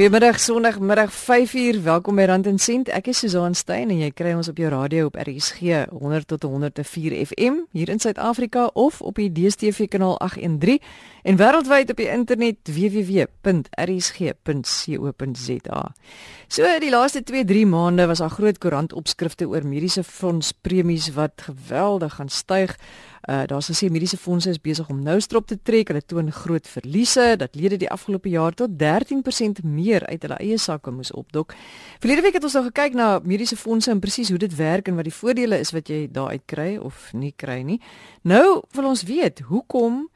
Goeiemiddag 0.00 0.40
Sondagmiddag 0.40 1.12
5uur. 1.12 1.82
Welkom 1.82 2.16
by 2.16 2.22
Rand 2.24 2.46
en 2.46 2.58
Sent. 2.58 2.88
Ek 2.88 3.06
is 3.12 3.18
Susan 3.20 3.52
Stein 3.54 3.90
en 3.92 3.98
jy 4.00 4.08
kry 4.16 4.32
ons 4.32 4.48
op 4.48 4.56
jou 4.56 4.70
radio 4.72 5.10
op 5.10 5.18
RSG 5.20 5.60
100 5.92 6.24
tot 6.30 6.42
104 6.48 7.12
FM 7.26 7.68
hier 7.76 7.92
in 7.92 8.00
Suid-Afrika 8.00 8.72
of 8.72 9.02
op 9.04 9.20
die 9.20 9.28
DStv 9.28 9.92
kanaal 9.92 10.16
813 10.24 10.80
en 11.28 11.36
wêreldwyd 11.36 11.92
op 11.92 12.00
die 12.00 12.08
internet 12.08 12.56
www.rsg.co.za. 12.64 13.12
So 16.48 16.64
die 16.80 16.90
laaste 16.96 17.20
2-3 17.20 17.68
maande 17.68 18.08
was 18.08 18.24
daar 18.24 18.32
groot 18.32 18.56
koerantopskrifte 18.56 19.52
oor 19.52 19.68
mediese 19.68 20.00
fondspremies 20.00 21.12
wat 21.12 21.44
geweldig 21.44 22.16
gaan 22.16 22.32
styg. 22.32 22.72
Uh 23.28 23.42
daar's 23.46 23.68
gesê 23.68 23.90
mediese 23.92 24.16
fondse 24.16 24.48
is 24.50 24.60
besig 24.60 24.88
om 24.88 25.02
nou 25.02 25.20
strop 25.20 25.46
te 25.46 25.58
trek. 25.62 25.88
Hulle 25.88 26.02
toon 26.06 26.32
groot 26.32 26.66
verliese 26.66 27.34
dat 27.36 27.54
lede 27.54 27.76
die 27.76 27.90
afgelope 27.90 28.28
jaar 28.28 28.54
tot 28.54 28.70
13% 28.80 29.64
meer 29.64 30.06
uit 30.06 30.22
hulle 30.22 30.38
eie 30.40 30.58
sakke 30.58 30.90
moes 30.90 31.12
opdok. 31.12 31.54
Verlede 32.00 32.22
week 32.22 32.38
het 32.38 32.44
ons 32.44 32.56
nou 32.56 32.64
gekyk 32.70 32.94
na 32.94 33.18
mediese 33.24 33.56
fondse 33.56 33.90
en 33.90 34.00
presies 34.00 34.28
hoe 34.28 34.38
dit 34.38 34.56
werk 34.56 34.88
en 34.88 34.96
wat 34.96 35.04
die 35.04 35.14
voordele 35.14 35.58
is 35.60 35.74
wat 35.76 35.88
jy 35.88 36.06
daaruit 36.12 36.46
kry 36.46 36.76
of 36.76 37.10
nie 37.12 37.34
kry 37.36 37.60
nie. 37.62 37.80
Nou 38.22 38.62
wil 38.72 38.88
ons 38.94 39.04
weet, 39.04 39.44
hoekom 39.52 40.08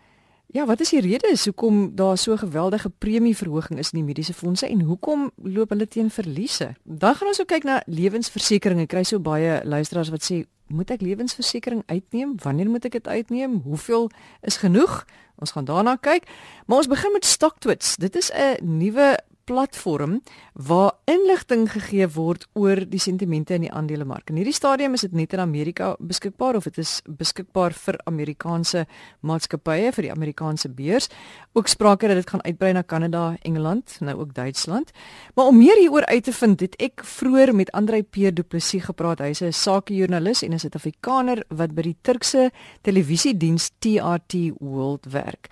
Ja, 0.55 0.67
wat 0.67 0.81
is 0.81 0.93
die 0.95 1.01
rede 1.03 1.35
hoekom 1.45 1.97
daar 1.97 2.19
so 2.19 2.33
'n 2.33 2.39
geweldige 2.39 2.91
premieverhoging 2.91 3.79
is 3.79 3.91
in 3.91 3.99
die 3.99 4.07
mediese 4.07 4.35
fondse 4.35 4.69
en 4.69 4.81
hoekom 4.81 5.31
loop 5.43 5.69
hulle 5.69 5.89
teen 5.89 6.11
verliese? 6.11 6.75
Dan 6.83 7.15
gaan 7.15 7.29
ons 7.29 7.41
ook 7.41 7.47
kyk 7.47 7.63
na 7.63 7.83
lewensversekering. 7.87 8.81
Ek 8.81 8.89
kry 8.89 9.03
so 9.03 9.21
baie 9.21 9.65
luisteraars 9.65 10.09
wat 10.09 10.33
sê, 10.33 10.47
"Moet 10.67 10.91
ek 10.91 11.01
lewensversekering 11.01 11.83
uitneem? 11.87 12.35
Wanneer 12.43 12.71
moet 12.71 12.85
ek 12.85 12.93
dit 12.93 13.09
uitneem? 13.09 13.61
Hoeveel 13.65 14.11
is 14.43 14.57
genoeg?" 14.57 15.05
Ons 15.37 15.51
gaan 15.51 15.65
daarna 15.65 15.97
kyk. 15.97 16.29
Maar 16.67 16.77
ons 16.77 16.87
begin 16.87 17.13
met 17.13 17.25
StockTwits. 17.25 17.97
Dit 17.97 18.17
is 18.17 18.31
'n 18.33 18.79
nuwe 18.79 19.19
platform 19.45 20.21
waar 20.53 20.93
inligting 21.11 21.67
gegee 21.73 22.07
word 22.09 22.47
oor 22.53 22.81
die 22.89 23.01
sentimente 23.01 23.55
in 23.55 23.67
die 23.67 23.73
aandelemark. 23.73 24.31
In 24.31 24.39
hierdie 24.41 24.55
stadium 24.57 24.95
is 24.95 25.05
dit 25.07 25.13
net 25.13 25.33
in 25.33 25.43
Amerika 25.43 25.95
beskikbaar 25.99 26.57
of 26.57 26.65
dit 26.65 26.79
is 26.79 27.01
beskikbaar 27.07 27.73
vir 27.73 27.99
Amerikaanse 28.11 28.87
maatskappye 29.21 29.93
vir 29.93 30.09
die 30.09 30.13
Amerikaanse 30.13 30.69
beurs. 30.69 31.11
Ook 31.53 31.69
sprake 31.69 32.09
dat 32.09 32.17
dit 32.23 32.31
gaan 32.31 32.45
uitbrei 32.45 32.73
na 32.73 32.83
Kanada, 32.83 33.37
Engeland, 33.43 33.97
nou 34.01 34.17
ook 34.21 34.35
Duitsland. 34.35 34.91
Maar 35.35 35.47
om 35.47 35.59
meer 35.59 35.79
hieroor 35.79 36.07
uit 36.07 36.25
te 36.25 36.33
vind, 36.33 36.61
het 36.61 36.77
ek 36.83 37.05
vroeër 37.05 37.55
met 37.55 37.73
Andrei 37.73 38.03
P 38.03 38.31
Du 38.35 38.43
Plessis 38.43 38.85
gepraat. 38.85 39.19
Hy's 39.19 39.43
'n 39.43 39.53
sakejoernalis 39.53 40.43
en 40.43 40.53
'n 40.53 40.59
Suid-Afrikaner 40.59 41.45
wat 41.49 41.75
by 41.75 41.83
die 41.83 41.97
Turkse 42.03 42.51
televisiediens 42.83 43.71
TRT 43.79 44.35
World 44.59 45.07
werk. 45.11 45.49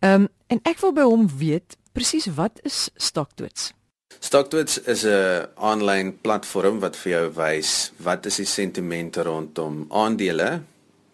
Ehm 0.00 0.22
um, 0.22 0.28
en 0.46 0.60
ek 0.62 0.78
wil 0.80 0.92
by 0.92 1.02
hom 1.02 1.28
weet 1.38 1.76
presies 1.94 2.26
wat 2.34 2.58
is 2.66 2.88
StockTwits? 2.98 3.72
StockTwits 4.18 4.80
is 4.92 5.04
'n 5.04 5.46
aanlyn 5.54 6.20
platform 6.20 6.80
wat 6.80 6.96
vir 6.96 7.10
jou 7.12 7.26
wys 7.36 7.92
wat 7.98 8.26
is 8.26 8.36
die 8.36 8.50
sentiment 8.58 9.16
rondom 9.16 9.86
aandele, 9.90 10.62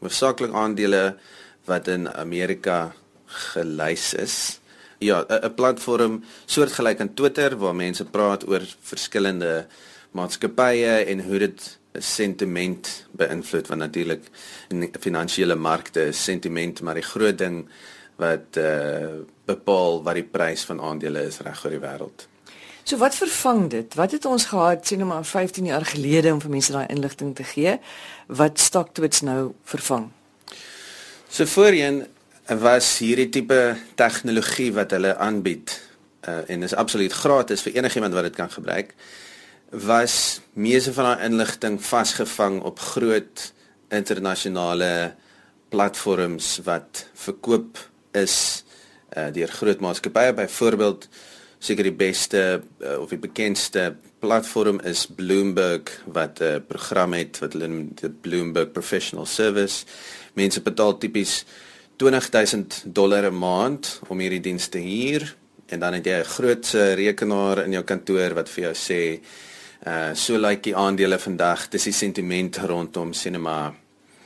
hoofsaaklik 0.01 0.53
aandele 0.53 1.17
wat 1.65 1.89
in 1.89 2.09
Amerika 2.09 2.95
gelys 3.27 4.15
is. 4.15 4.61
Ja, 4.99 5.25
'n 5.29 5.55
platform 5.55 6.25
soortgelyk 6.47 7.01
aan 7.01 7.15
Twitter 7.15 7.57
waar 7.57 7.75
mense 7.75 8.05
praat 8.05 8.49
oor 8.49 8.63
verskillende 8.81 9.67
maatskappye 10.13 11.05
en 11.07 11.21
hoe 11.25 11.39
dit 11.39 11.79
sentiment 11.99 13.07
beïnvloed 13.13 13.67
want 13.69 13.81
natuurlik 13.81 14.23
in 14.69 14.91
finansiële 15.01 15.55
markte 15.55 16.13
sentiment 16.13 16.81
maar 16.81 16.95
die 16.95 17.11
groot 17.13 17.39
ding 17.39 17.69
wat 18.17 18.57
uh 18.57 19.25
bepaal 19.51 20.03
wat 20.07 20.19
die 20.19 20.27
prys 20.27 20.65
van 20.69 20.81
aandele 20.81 21.27
is 21.31 21.41
reg 21.45 21.65
oor 21.65 21.75
die 21.75 21.83
wêreld. 21.83 22.27
So 22.85 22.99
wat 22.99 23.15
vervang 23.15 23.69
dit? 23.71 23.95
Wat 23.95 24.15
het 24.17 24.25
ons 24.27 24.49
gehad 24.51 24.87
sien 24.87 25.03
nou 25.03 25.11
maar 25.11 25.25
15 25.25 25.69
jaar 25.69 25.85
gelede 25.87 26.33
om 26.33 26.41
vir 26.43 26.55
mense 26.57 26.73
daai 26.75 26.89
inligting 26.91 27.35
te 27.37 27.45
gee 27.45 27.77
wat 28.27 28.59
StockTwits 28.59 29.23
nou 29.27 29.53
vervang? 29.65 30.09
So 31.31 31.47
voorheen 31.47 32.07
was 32.59 32.97
hierdie 32.99 33.29
tipe 33.31 33.77
tegnologie 33.95 34.73
wat 34.75 34.91
hulle 34.97 35.15
aanbied 35.17 35.77
uh, 36.27 36.43
en 36.51 36.67
is 36.67 36.75
absoluut 36.75 37.13
gratis 37.13 37.63
vir 37.63 37.79
enigiemand 37.79 38.17
wat 38.17 38.27
dit 38.31 38.39
kan 38.41 38.51
gebruik 38.51 38.95
was 39.71 40.41
meeste 40.53 40.93
van 40.93 41.05
daai 41.05 41.25
inligting 41.29 41.79
vasgevang 41.85 42.59
op 42.67 42.79
groot 42.79 43.53
internasionale 43.89 45.15
platforms 45.71 46.59
wat 46.67 47.07
verkoop 47.15 47.79
is 48.19 48.60
uh, 49.17 49.29
deur 49.35 49.49
groot 49.49 49.81
maatskappye 49.81 50.35
byvoorbeeld 50.39 51.09
seker 51.61 51.85
die 51.85 51.97
beste 51.97 52.63
uh, 52.81 52.97
of 53.01 53.11
die 53.13 53.21
bekendste 53.21 53.95
platform 54.21 54.81
is 54.85 55.07
Bloomberg 55.07 55.93
wat 56.07 56.41
'n 56.41 56.45
uh, 56.45 56.61
program 56.69 57.13
het 57.13 57.39
wat 57.39 57.53
hulle 57.53 57.69
noem 57.69 57.91
die 57.95 58.11
Bloomberg 58.11 58.73
Professional 58.73 59.27
Service. 59.27 59.85
Mense 60.35 60.61
betaal 60.61 60.99
tipies 60.99 61.45
20000 61.97 62.83
dollar 62.87 63.31
'n 63.31 63.39
maand 63.39 64.01
om 64.09 64.19
hierdie 64.19 64.41
diens 64.41 64.69
te 64.69 64.79
huur 64.79 65.37
en 65.67 65.81
dan 65.81 65.93
het 65.93 66.07
jy 66.07 66.19
'n 66.21 66.25
groot 66.25 66.67
rekenaar 66.95 67.65
in 67.65 67.73
jou 67.73 67.85
kantoor 67.85 68.35
wat 68.35 68.49
vir 68.49 68.65
jou 68.65 68.75
sê 68.75 69.21
uh 69.87 70.15
so 70.15 70.37
lyk 70.37 70.49
like 70.49 70.63
die 70.63 70.77
aandele 70.77 71.19
vandag. 71.19 71.69
Dis 71.69 71.85
die 71.85 71.93
sentiment 71.93 72.57
rondom 72.57 73.13
sinema 73.13 73.75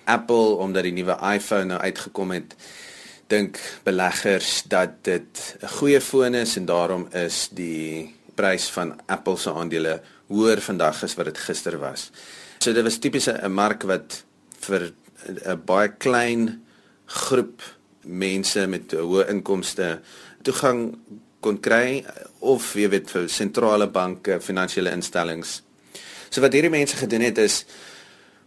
Apple 0.05 0.59
omdat 0.59 0.83
die 0.83 0.93
nuwe 0.93 1.17
iPhone 1.35 1.65
nou 1.65 1.81
uitgekom 1.81 2.31
het 2.31 2.57
dink 3.29 3.59
beleggers 3.85 4.63
dat 4.69 4.91
dit 5.03 5.57
'n 5.63 5.69
goeie 5.79 6.01
foon 6.01 6.35
is 6.35 6.57
en 6.57 6.67
daarom 6.67 7.09
is 7.13 7.49
die 7.53 8.15
prys 8.35 8.69
van 8.69 9.01
Apple 9.07 9.37
se 9.37 9.53
aandele 9.53 10.01
hoër 10.27 10.61
vandag 10.61 11.03
as 11.03 11.15
wat 11.15 11.27
dit 11.27 11.39
gister 11.39 11.79
was. 11.79 12.11
So 12.59 12.73
dit 12.73 12.85
was 12.85 12.99
tipies 12.99 13.29
'n 13.29 13.53
mark 13.53 13.83
wat 13.83 14.25
vir 14.61 14.93
'n 15.47 15.63
baie 15.65 15.89
klein 15.89 16.65
groep 17.07 17.63
mense 18.05 18.67
met 18.67 18.93
hoë 18.93 19.29
inkomste 19.29 20.01
toegang 20.43 20.99
kon 21.41 21.61
kry 21.61 22.05
of 22.41 22.75
jy 22.75 22.89
weet 22.89 23.11
vir 23.11 23.29
sentrale 23.29 23.87
banke, 23.87 24.41
finansiële 24.41 24.91
instellings. 24.91 25.63
So 26.31 26.41
wat 26.41 26.53
hierdie 26.53 26.73
mense 26.73 26.97
gedoen 26.97 27.21
het 27.21 27.39
is 27.39 27.65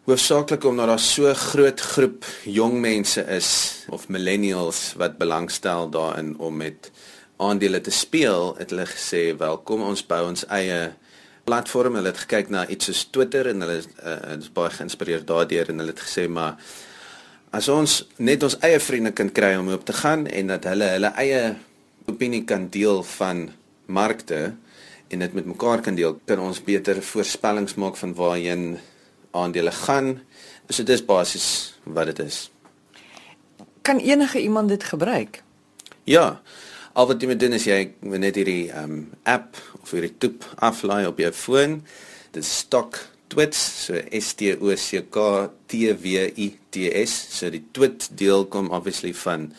hoofsaaklik 0.07 0.63
omdat 0.63 0.87
daar 0.87 0.99
so 1.03 1.33
groot 1.35 1.81
groep 1.81 2.25
jong 2.47 2.77
mense 2.79 3.21
is 3.27 3.49
of 3.91 4.05
millennials 4.07 4.93
wat 4.95 5.17
belangstel 5.19 5.89
daarin 5.91 6.37
om 6.39 6.55
met 6.55 6.91
aandele 7.43 7.81
te 7.83 7.91
speel, 7.91 8.55
het 8.55 8.69
hulle 8.69 8.85
gesê, 8.87 9.35
"Welkom, 9.37 9.83
ons 9.83 10.05
bou 10.05 10.27
ons 10.27 10.45
eie 10.45 10.93
platform." 11.43 11.95
Hulle 11.95 12.07
het 12.07 12.17
gekyk 12.17 12.49
na 12.49 12.67
iets 12.67 12.85
soos 12.85 13.03
Twitter 13.11 13.47
en 13.47 13.61
hulle 13.61 13.83
uh, 14.03 14.37
is 14.39 14.51
baie 14.51 14.69
geïnspireerd 14.69 15.27
daardeur 15.27 15.69
en 15.69 15.77
hulle 15.77 15.91
het 15.91 15.99
gesê, 16.07 16.29
"Maar 16.29 16.55
as 17.51 17.67
ons 17.67 18.07
net 18.17 18.43
ons 18.43 18.57
eie 18.59 18.79
vriende 18.79 19.11
kan 19.11 19.31
kry 19.31 19.55
om 19.55 19.73
op 19.73 19.85
te 19.85 19.93
gaan 19.93 20.27
en 20.27 20.47
dat 20.47 20.63
hulle 20.63 20.85
hulle 20.85 21.11
eie 21.15 21.55
opinie 22.05 22.43
kan 22.43 22.69
deel 22.69 23.03
van 23.03 23.49
markte 23.85 24.53
en 25.07 25.19
dit 25.19 25.33
met 25.33 25.45
mekaar 25.45 25.81
kan 25.81 25.95
deel, 25.95 26.19
kan 26.25 26.39
ons 26.39 26.63
beter 26.63 27.03
voorspellings 27.03 27.75
maak 27.75 27.95
van 27.95 28.13
waarheen 28.13 28.79
aandele 29.31 29.71
gaan. 29.71 30.21
So 30.69 30.83
dit 30.83 30.95
is 30.95 31.05
basies 31.05 31.49
wat 31.83 32.05
dit 32.11 32.19
is. 32.19 32.51
Kan 33.81 33.99
enige 33.99 34.41
iemand 34.41 34.69
dit 34.69 34.83
gebruik? 34.83 35.43
Ja. 36.03 36.41
Al 36.93 37.07
wat 37.07 37.21
jy 37.21 37.27
moet 37.29 37.39
doen 37.39 37.53
is 37.53 37.67
jy 37.69 37.93
net 38.01 38.35
hierdie 38.35 38.71
um 38.73 39.11
app 39.23 39.59
of 39.81 39.91
hierdie 39.93 40.15
toep 40.17 40.47
aflaai 40.65 41.05
op 41.07 41.19
jou 41.21 41.31
foon. 41.31 41.81
Dit 42.33 42.43
is 42.43 42.57
Stock 42.63 42.97
Twits, 43.27 43.59
so 43.85 43.99
S 44.11 44.33
T 44.39 44.55
O 44.57 44.73
C 44.75 45.03
K 45.11 45.49
T 45.67 45.91
W 45.93 46.25
I 46.35 46.47
T 46.73 46.89
S. 47.03 47.13
So 47.37 47.51
die 47.53 47.63
Twit 47.71 48.09
deel 48.17 48.47
kom 48.49 48.71
obviously 48.73 49.13
van 49.13 49.51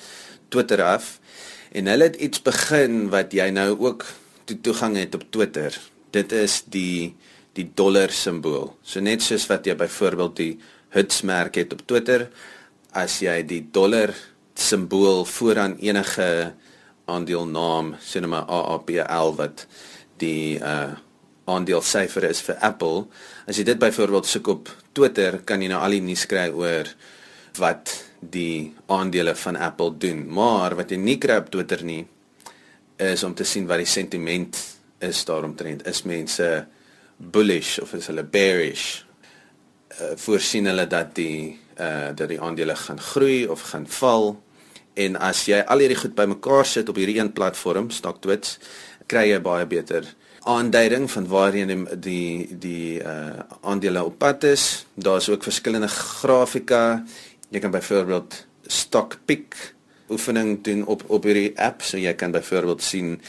Twitter 0.49 0.83
af. 0.83 1.19
En 1.73 1.87
hulle 1.87 2.09
het 2.11 2.17
iets 2.17 2.43
begin 2.43 3.09
wat 3.13 3.33
jy 3.37 3.51
nou 3.55 3.71
ook 3.77 4.07
to 4.49 4.57
toegang 4.61 4.97
het 4.97 5.15
op 5.15 5.27
Twitter. 5.31 5.77
Dit 6.11 6.33
is 6.33 6.63
die 6.67 7.15
die 7.59 7.67
dollar 7.75 8.13
simbool. 8.15 8.73
So 8.87 9.03
net 9.05 9.25
soos 9.25 9.49
wat 9.51 9.67
jy 9.67 9.75
byvoorbeeld 9.79 10.37
die 10.39 10.53
hitsmerk 10.95 11.59
het 11.61 11.75
op 11.75 11.85
Twitter, 11.89 12.29
as 12.97 13.19
jy 13.23 13.43
die 13.47 13.65
dollar 13.75 14.15
simbool 14.59 15.25
vooraan 15.29 15.77
enige 15.83 16.55
aandeelnaam, 17.09 17.95
net 17.99 18.27
maar 18.31 18.49
AAPL 18.49 19.37
wat 19.41 19.67
die 20.23 20.59
uh 20.63 20.97
aandelesyfer 21.49 22.27
is 22.29 22.43
vir 22.45 22.59
Apple, 22.61 23.07
as 23.49 23.57
jy 23.57 23.65
dit 23.65 23.79
byvoorbeeld 23.81 24.27
soek 24.29 24.51
op 24.53 24.69
Twitter, 24.93 25.39
kan 25.49 25.63
jy 25.65 25.71
nou 25.73 25.79
al 25.81 25.97
die 25.97 26.03
nuus 26.05 26.27
kry 26.29 26.51
oor 26.53 26.91
wat 27.57 27.95
die 28.21 28.75
aandele 28.93 29.33
van 29.33 29.57
Apple 29.57 29.95
doen. 29.97 30.27
Maar 30.29 30.77
wat 30.77 30.93
jy 30.93 30.99
nie 31.01 31.17
kry 31.17 31.39
op 31.41 31.49
Twitter 31.49 31.81
nie 31.89 32.03
is 33.01 33.25
om 33.25 33.33
te 33.33 33.47
sien 33.49 33.65
wat 33.65 33.81
die 33.81 33.89
sentiment 33.89 34.59
is 35.01 35.23
daaromtrent. 35.25 35.87
Is 35.89 36.03
mense 36.05 36.67
bullish 37.19 37.79
of 37.83 37.95
is 37.95 38.07
hulle 38.07 38.25
bearish? 38.25 39.05
Uh, 39.99 40.15
voorsien 40.17 40.67
hulle 40.71 40.87
dat 40.87 41.15
die 41.19 41.59
uh 41.79 42.11
dat 42.15 42.29
die 42.31 42.41
aandele 42.41 42.77
gaan 42.77 43.01
groei 43.01 43.47
of 43.47 43.61
gaan 43.71 43.87
val? 43.87 44.37
En 44.99 45.19
as 45.23 45.45
jy 45.47 45.61
al 45.63 45.85
hierdie 45.85 45.99
goed 45.99 46.15
bymekaar 46.19 46.67
sit 46.67 46.89
op 46.89 46.97
hierdie 46.99 47.21
een 47.21 47.33
platform, 47.33 47.91
StockTwits, 47.91 48.59
kry 49.07 49.29
jy 49.31 49.39
baie 49.43 49.67
beter 49.67 50.07
aanduiding 50.49 51.11
van 51.11 51.27
waarheen 51.29 51.69
die 51.69 51.99
die 52.01 52.59
die 52.59 53.03
uh 53.03 53.43
aandele 53.61 54.05
op 54.05 54.19
pad 54.19 54.45
is. 54.45 54.87
Daar's 54.95 55.29
ook 55.29 55.43
verskillende 55.43 55.89
grafika. 55.89 57.05
Jy 57.51 57.61
kan 57.61 57.71
byvoorbeeld 57.71 58.47
stock 58.67 59.19
pick 59.25 59.75
oefening 60.09 60.63
doen 60.65 60.87
op 60.87 61.05
op 61.07 61.25
hierdie 61.25 61.53
app, 61.59 61.83
so 61.83 61.97
jy 61.97 62.15
kan 62.15 62.31
byvoorbeeld 62.31 62.83
sien 62.83 63.21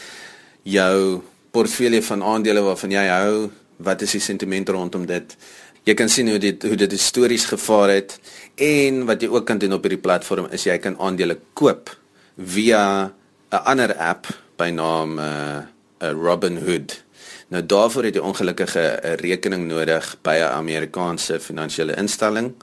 jou 0.63 1.21
portefeulje 1.51 2.03
van 2.03 2.23
aandele 2.23 2.61
waarvan 2.61 2.91
jy 2.91 3.05
hou, 3.07 3.49
wat 3.79 4.01
is 4.01 4.17
die 4.17 4.23
sentiment 4.23 4.69
rondom 4.69 5.05
dit? 5.09 5.35
Jy 5.87 5.95
kan 5.95 6.11
sien 6.11 6.27
hoe 6.29 6.39
dit 6.41 6.63
hoe 6.67 6.77
dit 6.77 6.91
histories 6.91 7.47
gevaar 7.49 7.93
het 7.93 8.17
en 8.59 9.05
wat 9.07 9.23
jy 9.23 9.29
ook 9.31 9.47
kan 9.47 9.59
doen 9.61 9.77
op 9.77 9.85
hierdie 9.87 10.03
platform 10.03 10.49
is 10.51 10.67
jy 10.67 10.77
kan 10.83 10.99
aandele 10.99 11.39
koop 11.53 11.93
via 12.37 13.11
'n 13.51 13.63
ander 13.65 13.95
app 13.95 14.27
by 14.57 14.69
naam 14.69 15.19
uh, 15.19 15.63
uh 16.03 16.11
Robinhood. 16.11 17.03
Nou 17.49 17.65
daarvoor 17.65 18.03
het 18.03 18.15
jy 18.15 18.21
ongelukkige 18.21 18.99
'n 19.03 19.15
rekening 19.23 19.67
nodig 19.67 20.17
by 20.21 20.35
'n 20.35 20.53
Amerikaanse 20.53 21.39
finansiële 21.39 21.95
instelling. 21.95 22.53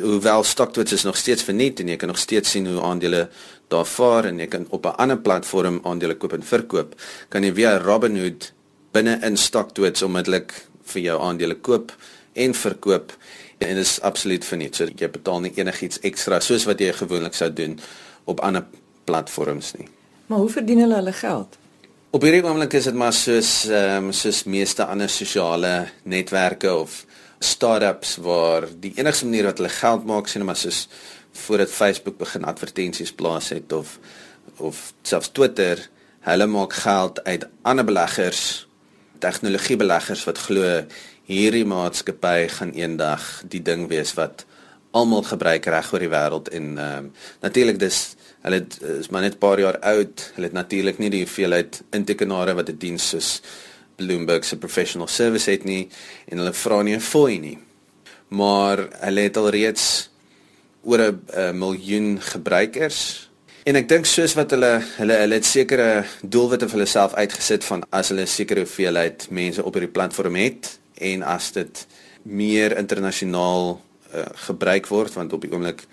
Hoewel 0.00 0.44
StockTwits 0.44 0.92
is 0.92 1.02
nog 1.02 1.16
steeds 1.16 1.42
verniet 1.42 1.80
en 1.80 1.88
jy 1.88 1.96
kan 1.96 2.08
nog 2.08 2.18
steeds 2.18 2.50
sien 2.50 2.66
hoe 2.66 2.82
aandele 2.82 3.28
daar 3.68 3.86
vaar 3.86 4.24
en 4.24 4.38
jy 4.38 4.46
kan 4.46 4.66
op 4.68 4.86
'n 4.86 4.96
ander 4.96 5.18
platform 5.18 5.80
aandele 5.82 6.14
koop 6.14 6.32
en 6.32 6.42
verkoop, 6.42 6.94
kan 7.28 7.42
jy 7.42 7.52
via 7.54 7.78
Robinhood 7.78 8.52
binne 8.94 9.18
in 9.26 9.36
StockTwits 9.36 10.04
onmiddellik 10.06 10.54
vir 10.92 11.02
jou 11.02 11.16
aandele 11.22 11.56
koop 11.66 11.92
en 12.34 12.54
verkoop 12.54 13.12
en 13.58 13.74
dit 13.78 13.82
is 13.86 13.98
absoluut 14.02 14.44
verniet. 14.44 14.76
So 14.76 14.86
jy 14.86 15.08
betaal 15.10 15.44
nie 15.44 15.52
enigiets 15.56 16.00
ekstra 16.06 16.40
soos 16.44 16.66
wat 16.68 16.80
jy 16.82 16.92
gewoonlik 16.94 17.36
sou 17.36 17.50
doen 17.52 17.78
op 18.30 18.40
ander 18.40 18.66
platforms 19.08 19.74
nie. 19.78 19.88
Maar 20.26 20.38
hoe 20.38 20.50
verdien 20.50 20.80
hulle 20.84 20.98
hulle 21.00 21.12
geld? 21.12 21.58
Op 22.14 22.22
hierdie 22.22 22.44
oomblik 22.46 22.76
is 22.78 22.86
dit 22.90 22.94
maar 22.94 23.14
soos 23.16 23.52
ehm 23.68 24.10
um, 24.10 24.12
soos 24.14 24.44
meeste 24.46 24.86
ander 24.86 25.10
sosiale 25.10 25.74
netwerke 26.04 26.70
of 26.74 27.02
startups 27.38 28.16
waar 28.22 28.68
die 28.80 28.92
enigste 28.96 29.26
manier 29.26 29.50
wat 29.50 29.58
hulle 29.58 29.72
geld 29.74 30.06
maak 30.06 30.30
sien 30.30 30.44
maar 30.46 30.56
soos 30.56 30.86
voordat 31.34 31.70
Facebook 31.70 32.16
begin 32.18 32.46
advertensies 32.46 33.12
plaas 33.12 33.50
het 33.50 33.72
of 33.72 33.98
of 34.56 34.92
selfs 35.02 35.32
Twitter, 35.32 35.80
hulle 36.20 36.46
maak 36.46 36.72
geld 36.72 37.24
uit 37.24 37.46
ander 37.62 37.84
beleggers, 37.84 38.68
tegnologiebeleggers 39.18 40.24
wat 40.24 40.38
glo 40.38 40.84
hierdie 41.26 41.64
maatskappy 41.64 42.48
gaan 42.48 42.72
eendag 42.72 43.42
die 43.48 43.62
ding 43.62 43.88
wees 43.88 44.14
wat 44.14 44.44
almal 44.94 45.22
gebruik 45.22 45.66
reg 45.66 45.92
oor 45.92 46.04
die 46.04 46.12
wêreld 46.12 46.50
en 46.54 46.78
ehm 46.78 46.98
um, 46.98 47.12
natuurlik 47.42 47.78
dis 47.78 48.14
hulle 48.44 48.60
het, 48.60 48.76
is 49.00 49.08
maar 49.08 49.22
net 49.22 49.34
'n 49.34 49.38
paar 49.38 49.58
jaar 49.58 49.78
oud. 49.78 50.32
Hulle 50.34 50.46
het 50.46 50.52
natuurlik 50.52 50.98
nie 50.98 51.10
die 51.10 51.24
hoeveelheid 51.24 51.82
intekenare 51.90 52.54
wat 52.54 52.68
'n 52.68 52.78
diens 52.78 53.08
soos 53.08 53.40
Bloomberg 53.96 54.44
se 54.44 54.56
professional 54.56 55.08
service 55.08 55.50
het 55.50 55.64
nie 55.64 55.88
en 56.28 56.38
hulle 56.38 56.52
vra 56.52 56.82
nie 56.82 56.94
'n 56.94 57.00
fooi 57.00 57.38
nie. 57.38 57.58
Maar 58.28 58.88
hulle 59.00 59.20
het 59.20 59.36
al 59.36 59.48
reeds 59.48 60.10
oor 60.82 61.00
'n 61.00 61.58
miljoen 61.58 62.20
gebruikers. 62.20 63.23
En 63.64 63.78
ek 63.80 63.86
dink 63.88 64.04
soos 64.04 64.34
wat 64.36 64.50
hulle 64.52 64.74
hulle 64.98 65.14
hulle 65.22 65.36
het 65.38 65.46
sekere 65.48 66.04
doelwitte 66.20 66.66
vir 66.68 66.76
hulle 66.76 66.90
self 66.90 67.14
uitgesit 67.16 67.64
van 67.64 67.84
as 67.90 68.10
hulle 68.12 68.26
'n 68.26 68.32
sekere 68.32 68.60
hoeveelheid 68.60 69.30
mense 69.30 69.64
op 69.64 69.74
hierdie 69.74 69.94
platform 69.96 70.36
het 70.36 70.78
en 71.00 71.22
as 71.22 71.52
dit 71.52 71.86
meer 72.22 72.76
internasionaal 72.76 73.80
uh, 74.14 74.24
gebruik 74.48 74.86
word 74.86 75.14
want 75.14 75.32
op 75.32 75.40
die 75.40 75.52
oomblik 75.52 75.86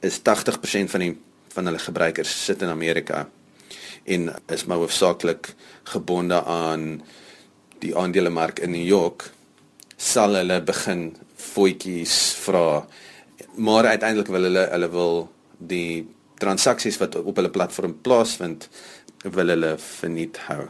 is 0.00 0.18
80% 0.18 0.90
van 0.94 1.00
die 1.00 1.12
van 1.54 1.66
hulle 1.66 1.78
gebruikers 1.78 2.44
sit 2.44 2.62
in 2.62 2.72
Amerika 2.72 3.28
en 4.04 4.32
is 4.48 4.64
maar 4.64 4.80
hoofsaaklik 4.80 5.54
gebonde 5.84 6.40
aan 6.44 7.02
die 7.84 7.96
aandelemark 7.96 8.58
in 8.58 8.70
New 8.70 8.86
York 8.86 9.30
sal 9.96 10.34
hulle 10.34 10.62
begin 10.62 11.16
voetjies 11.36 12.32
vra. 12.44 12.86
Maar 13.56 13.86
uiteindelik 13.86 14.26
wil 14.26 14.42
hulle 14.42 14.68
hulle 14.72 14.90
wil 14.90 15.28
die 15.58 16.13
transaksies 16.38 16.98
wat 16.98 17.16
op 17.20 17.36
hulle 17.36 17.50
platform 17.50 17.98
plaasvind 18.02 18.68
wil 19.24 19.48
hulle 19.48 19.76
verniet 19.78 20.38
hou. 20.48 20.68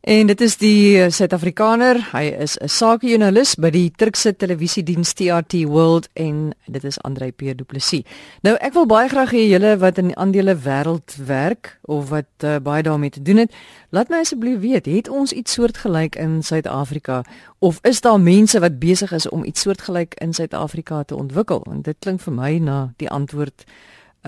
En 0.00 0.26
dit 0.26 0.40
is 0.40 0.54
die 0.56 1.02
eh, 1.02 1.10
Suid-Afrikaner. 1.10 1.98
Hy 2.12 2.22
is 2.40 2.56
'n 2.56 2.68
sakejoernalis 2.68 3.54
by 3.54 3.70
die 3.70 3.90
Turkse 3.96 4.36
televisiediens 4.36 5.12
TRT 5.12 5.52
World 5.66 6.08
en 6.12 6.54
dit 6.66 6.84
is 6.84 7.00
Andrei 7.00 7.32
Pierre 7.32 7.56
Du 7.56 7.64
Plessis. 7.64 8.02
Nou 8.42 8.56
ek 8.60 8.72
wil 8.72 8.86
baie 8.86 9.08
graag 9.08 9.30
hê 9.30 9.50
julle 9.50 9.76
wat 9.78 9.98
in 9.98 10.06
die 10.06 10.16
aandele 10.16 10.54
wêreld 10.56 11.16
werk 11.26 11.80
of 11.82 12.08
wat 12.08 12.30
uh, 12.44 12.56
baie 12.56 12.82
daarmee 12.82 13.10
te 13.10 13.22
doen 13.22 13.36
het, 13.36 13.52
laat 13.90 14.08
my 14.08 14.16
asseblief 14.16 14.60
weet, 14.60 14.86
het 14.86 15.08
ons 15.08 15.32
iets 15.32 15.52
soortgelyk 15.52 16.16
in 16.16 16.42
Suid-Afrika 16.42 17.22
of 17.58 17.78
is 17.82 18.00
daar 18.00 18.20
mense 18.20 18.60
wat 18.60 18.78
besig 18.78 19.12
is 19.12 19.28
om 19.28 19.44
iets 19.44 19.60
soortgelyk 19.60 20.14
in 20.14 20.32
Suid-Afrika 20.32 21.02
te 21.02 21.16
ontwikkel? 21.16 21.62
En 21.70 21.82
dit 21.82 21.96
klink 21.98 22.20
vir 22.20 22.32
my 22.32 22.58
na 22.58 22.92
die 22.96 23.10
antwoord 23.10 23.64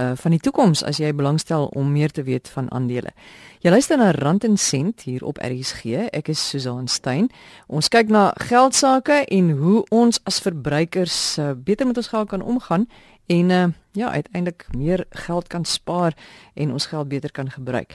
uh 0.00 0.12
van 0.16 0.34
die 0.34 0.40
toekoms 0.40 0.82
as 0.86 0.98
jy 1.02 1.12
belangstel 1.16 1.68
om 1.76 1.92
meer 1.92 2.10
te 2.10 2.22
weet 2.22 2.48
van 2.48 2.70
aandele. 2.72 3.12
Jy 3.60 3.70
luister 3.70 3.98
na 4.00 4.10
Rand 4.16 4.44
en 4.44 4.56
Sent 4.56 5.04
hier 5.04 5.24
op 5.24 5.38
RSG. 5.44 6.08
Ek 6.16 6.30
is 6.32 6.40
Susan 6.48 6.88
Stein. 6.88 7.28
Ons 7.68 7.88
kyk 7.92 8.08
na 8.08 8.30
geld 8.48 8.74
sake 8.74 9.24
en 9.28 9.50
hoe 9.60 9.84
ons 9.90 10.20
as 10.24 10.40
verbruikers 10.40 11.38
uh, 11.38 11.52
beter 11.54 11.86
met 11.86 12.00
ons 12.00 12.08
geld 12.08 12.28
kan 12.32 12.42
omgaan 12.42 12.88
en 13.28 13.50
uh 13.50 13.68
ja, 13.92 14.10
uiteindelik 14.10 14.66
meer 14.76 15.04
geld 15.10 15.46
kan 15.46 15.64
spaar 15.64 16.14
en 16.54 16.72
ons 16.72 16.86
geld 16.86 17.08
beter 17.08 17.32
kan 17.32 17.50
gebruik. 17.50 17.94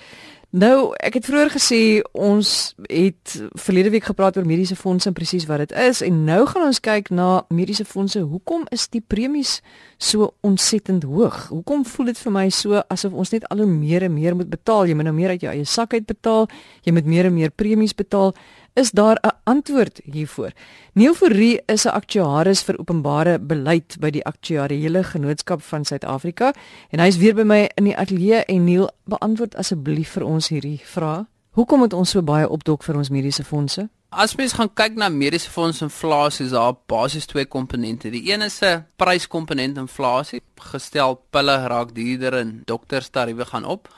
Nou, 0.56 0.94
ek 1.04 1.18
het 1.18 1.26
vroeër 1.28 1.50
gesê 1.52 1.78
ons 2.16 2.50
het 2.88 3.32
verlede 3.60 3.90
week 3.92 4.06
gepraat 4.08 4.38
oor 4.38 4.46
mediese 4.48 4.78
fondse 4.80 5.10
en 5.10 5.16
presies 5.18 5.44
wat 5.50 5.66
dit 5.66 5.74
is 5.84 6.00
en 6.06 6.22
nou 6.24 6.46
gaan 6.48 6.64
ons 6.70 6.80
kyk 6.80 7.10
na 7.12 7.42
mediese 7.52 7.84
fondse. 7.84 8.22
Hoekom 8.24 8.64
is 8.72 8.86
die 8.94 9.02
premies 9.04 9.58
so 10.00 10.30
ontsettend 10.48 11.04
hoog? 11.04 11.50
Hoekom 11.52 11.84
voel 11.84 12.14
dit 12.14 12.22
vir 12.24 12.36
my 12.38 12.46
so 12.56 12.80
asof 12.88 13.18
ons 13.20 13.34
net 13.36 13.44
al 13.52 13.66
hoe 13.66 13.68
meer 13.68 14.08
en 14.08 14.16
meer 14.16 14.38
moet 14.40 14.48
betaal? 14.54 14.88
Jy 14.88 14.96
moet 14.96 15.10
nou 15.10 15.16
meer 15.18 15.36
uit 15.36 15.44
jou 15.44 15.52
eie 15.52 15.68
sak 15.68 15.98
uit 15.98 16.08
betaal. 16.08 16.48
Jy 16.88 16.96
moet 16.96 17.12
meer 17.16 17.28
en 17.28 17.36
meer 17.36 17.52
premies 17.52 17.98
betaal 17.98 18.32
is 18.76 18.92
daar 18.92 19.18
'n 19.22 19.36
antwoord 19.44 20.00
hiervoor. 20.04 20.52
Neil 20.94 21.14
Fourie 21.14 21.62
is 21.66 21.86
'n 21.86 21.96
aktuaris 22.02 22.64
vir 22.64 22.80
openbare 22.80 23.40
beleid 23.40 23.96
by 24.00 24.10
die 24.10 24.26
Aktuariële 24.26 25.04
Genootskap 25.04 25.62
van 25.62 25.86
Suid-Afrika 25.86 26.54
en 26.90 27.00
hy 27.00 27.08
is 27.08 27.18
weer 27.18 27.36
by 27.36 27.44
my 27.44 27.70
in 27.76 27.84
die 27.84 27.98
ateljee 27.98 28.46
en 28.46 28.64
Neil, 28.64 28.90
beantwoord 29.06 29.56
asseblief 29.56 30.10
vir 30.10 30.24
ons 30.24 30.48
hierdie 30.48 30.82
vraag. 30.84 31.26
Hoekom 31.52 31.80
moet 31.80 31.94
ons 31.94 32.10
so 32.10 32.22
baie 32.22 32.50
opdok 32.50 32.84
vir 32.84 32.98
ons 32.98 33.10
mediese 33.10 33.44
fondse? 33.44 33.90
As 34.16 34.36
mens 34.36 34.54
gaan 34.54 34.70
kyk 34.74 34.96
na 34.96 35.10
mediese 35.10 35.50
fonds 35.52 35.82
inflasie, 35.82 36.46
is 36.46 36.52
daar 36.52 36.74
basies 36.88 37.26
twee 37.26 37.46
komponente. 37.46 38.10
Die 38.10 38.32
een 38.32 38.42
is 38.42 38.62
'n 38.62 38.86
pryskomponent 38.96 39.78
inflasie, 39.78 40.42
gestel 40.56 41.22
pille 41.32 41.68
raak 41.68 41.96
duurder 41.96 42.34
en 42.34 42.62
dokterstariewe 42.66 43.46
gaan 43.46 43.66
op. 43.66 43.90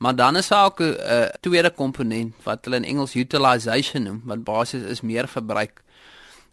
Maar 0.00 0.16
dan 0.16 0.36
is 0.36 0.48
daar 0.48 0.64
ook 0.64 0.80
'n 0.80 0.82
uh, 0.82 1.22
tweede 1.40 1.70
komponent 1.70 2.34
wat 2.42 2.64
hulle 2.64 2.76
in 2.76 2.84
Engels 2.84 3.14
utilization 3.14 4.02
noem, 4.02 4.22
wat 4.24 4.44
basies 4.44 4.82
is 4.82 5.00
meer 5.00 5.28
verbruik. 5.28 5.82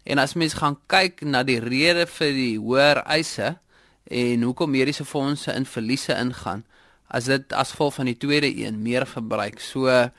En 0.02 0.18
as 0.18 0.34
mens 0.34 0.52
gaan 0.52 0.78
kyk 0.86 1.20
na 1.20 1.42
die 1.42 1.58
rede 1.60 2.06
vir 2.06 2.32
die 2.32 2.58
hoër 2.58 2.96
eise 2.96 3.58
en 4.04 4.42
hoekom 4.42 4.70
mediese 4.70 5.04
fondse 5.04 5.52
in 5.52 5.66
verliese 5.66 6.14
ingaan, 6.14 6.64
as 7.06 7.24
dit 7.24 7.52
as 7.52 7.70
gevolg 7.70 7.94
van 7.94 8.04
die 8.04 8.16
tweede 8.16 8.56
een 8.56 8.82
meer 8.82 9.06
verbruik. 9.06 9.60
So 9.60 10.10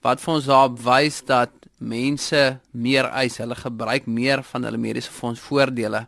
wat 0.00 0.20
vir 0.20 0.34
ons 0.34 0.44
daarop 0.44 0.80
wys 0.80 1.24
dat 1.24 1.50
mense 1.78 2.58
meer 2.70 3.04
eis, 3.04 3.36
hulle 3.36 3.54
gebruik 3.54 4.06
meer 4.06 4.42
van 4.42 4.64
hulle 4.64 4.76
mediese 4.76 5.10
fonds 5.10 5.40
voordele 5.40 6.06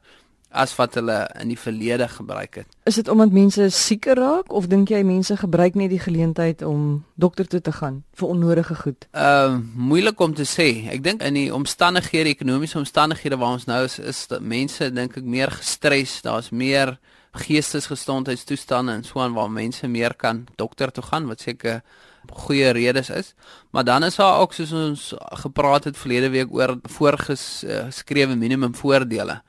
as 0.50 0.75
wat 0.76 0.95
hulle 0.99 1.30
in 1.40 1.52
die 1.52 1.59
verlede 1.59 2.09
gebruik 2.09 2.54
het. 2.54 2.66
Is 2.85 2.95
dit 2.99 3.09
omdat 3.09 3.30
mense 3.33 3.69
sieker 3.71 4.19
raak 4.19 4.52
of 4.52 4.66
dink 4.66 4.90
jy 4.90 5.02
mense 5.07 5.37
gebruik 5.37 5.75
net 5.78 5.92
die 5.92 6.02
geleentheid 6.02 6.62
om 6.66 7.04
dokter 7.14 7.47
toe 7.47 7.61
te 7.61 7.73
gaan 7.73 8.02
vir 8.19 8.28
onnodige 8.28 8.75
goed? 8.75 9.07
Ehm 9.11 9.54
uh, 9.54 9.61
moeilik 9.90 10.21
om 10.21 10.35
te 10.35 10.47
sê. 10.47 10.90
Ek 10.90 11.04
dink 11.04 11.23
in 11.23 11.35
die 11.35 11.54
omstandighede, 11.54 12.35
ekonomiese 12.35 12.78
omstandighede 12.78 13.38
waar 13.38 13.57
ons 13.59 13.66
nou 13.71 13.85
is, 13.85 13.99
is 13.99 14.26
mense 14.40 14.90
dink 14.90 15.16
ek 15.16 15.25
meer 15.25 15.50
gestres, 15.54 16.21
daar's 16.26 16.50
meer 16.50 16.99
geestesgesondheidstoestande 17.38 18.92
en 18.92 19.04
so 19.07 19.21
aan 19.23 19.37
waar 19.38 19.50
mense 19.50 19.87
meer 19.88 20.14
kan 20.14 20.47
dokter 20.59 20.90
toe 20.90 21.04
gaan 21.04 21.28
wat 21.30 21.40
seker 21.40 21.83
goeie 22.30 22.71
redes 22.71 23.11
is. 23.11 23.35
Maar 23.71 23.85
dan 23.85 24.04
is 24.04 24.16
daar 24.16 24.40
ook 24.40 24.52
soos 24.52 24.73
ons 24.73 25.14
gepraat 25.42 25.85
het 25.85 25.97
verlede 25.97 26.30
week 26.30 26.52
oor 26.52 26.76
voorgeskrewe 26.83 28.35
minimum 28.35 28.75
voordele 28.75 29.40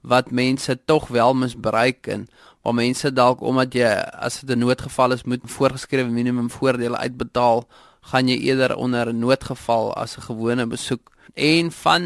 wat 0.00 0.30
mense 0.30 0.78
tog 0.84 1.08
wel 1.08 1.34
misbruik 1.34 2.06
en 2.06 2.28
waar 2.62 2.74
mense 2.74 3.12
dalk 3.12 3.40
omdat 3.40 3.74
jy 3.74 3.92
as 4.26 4.40
dit 4.40 4.56
'n 4.56 4.58
noodgeval 4.58 5.12
is 5.12 5.24
moet 5.24 5.40
voorgeskrewe 5.44 6.08
minimum 6.08 6.50
voordele 6.50 6.96
uitbetaal, 6.96 7.68
gaan 8.00 8.28
jy 8.28 8.36
eerder 8.36 8.76
onder 8.76 9.08
'n 9.08 9.18
noodgeval 9.18 9.94
as 9.94 10.16
'n 10.16 10.20
gewone 10.22 10.66
besoek 10.66 11.10
en 11.34 11.70
van 11.72 12.02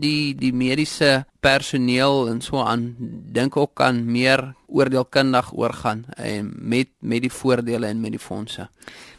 die 0.00 0.34
die 0.34 0.52
mediese 0.52 1.26
personeel 1.40 2.28
en 2.28 2.40
so 2.40 2.62
aan 2.62 2.94
dink 3.32 3.56
ook 3.56 3.74
kan 3.74 4.04
meer 4.04 4.54
oordeelkundig 4.66 5.52
oorgaan 5.52 6.04
en 6.16 6.52
met 6.56 6.88
met 6.98 7.22
die 7.22 7.32
voordele 7.32 7.86
en 7.86 8.00
met 8.00 8.10
die 8.10 8.20
fondse. 8.20 8.68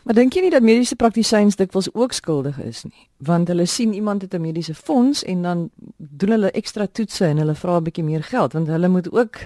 Maar 0.04 0.16
dink 0.16 0.34
jy 0.34 0.42
nie 0.42 0.54
dat 0.54 0.66
mediese 0.66 0.96
praktisyns 0.96 1.58
dikwels 1.60 1.89
ook 1.94 2.13
skuldig 2.13 2.60
is 2.63 2.84
nie? 2.88 3.08
Want 3.25 3.48
hulle 3.51 3.66
sien 3.66 3.94
iemand 3.94 4.22
het 4.22 4.34
'n 4.34 4.42
mediese 4.42 4.74
fonds 4.75 5.24
en 5.24 5.42
dan 5.42 5.70
doen 5.98 6.30
hulle 6.30 6.51
ekstra 6.51 6.88
toetse 6.88 7.25
en 7.25 7.38
hulle 7.38 7.56
vra 7.56 7.78
'n 7.78 7.84
bietjie 7.84 8.04
meer 8.04 8.24
geld 8.24 8.54
want 8.54 8.68
hulle 8.68 8.88
moet 8.88 9.12
ook 9.12 9.38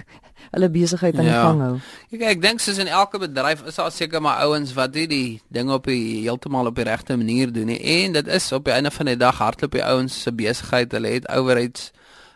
hulle 0.50 0.70
besigheid 0.70 1.16
aan 1.16 1.24
die 1.24 1.32
ja. 1.32 1.42
gang 1.42 1.60
hou. 1.60 1.78
Ek 2.10 2.20
ek 2.20 2.42
dink 2.42 2.60
soos 2.60 2.78
in 2.78 2.86
elke 2.86 3.18
bedryf 3.18 3.64
is 3.66 3.74
daar 3.74 3.92
seker 3.92 4.20
maar 4.20 4.38
ouens 4.44 4.72
wat 4.72 4.94
nie 4.94 5.06
die 5.06 5.40
dinge 5.48 5.72
op 5.72 5.84
die 5.84 6.20
heeltemal 6.22 6.66
op 6.66 6.74
die 6.74 6.84
regte 6.84 7.16
manier 7.16 7.52
doen 7.52 7.66
nie 7.66 7.80
en 7.80 8.12
dit 8.12 8.26
is 8.26 8.52
op 8.52 8.64
die 8.64 8.72
einde 8.72 8.90
van 8.90 9.06
die 9.06 9.16
dag 9.16 9.38
hardloop 9.38 9.72
die 9.72 9.84
ouens 9.84 10.03
se 10.08 10.32
besigheid, 10.32 10.92
hulle 10.92 11.08
het 11.08 11.28
overheads 11.28 11.92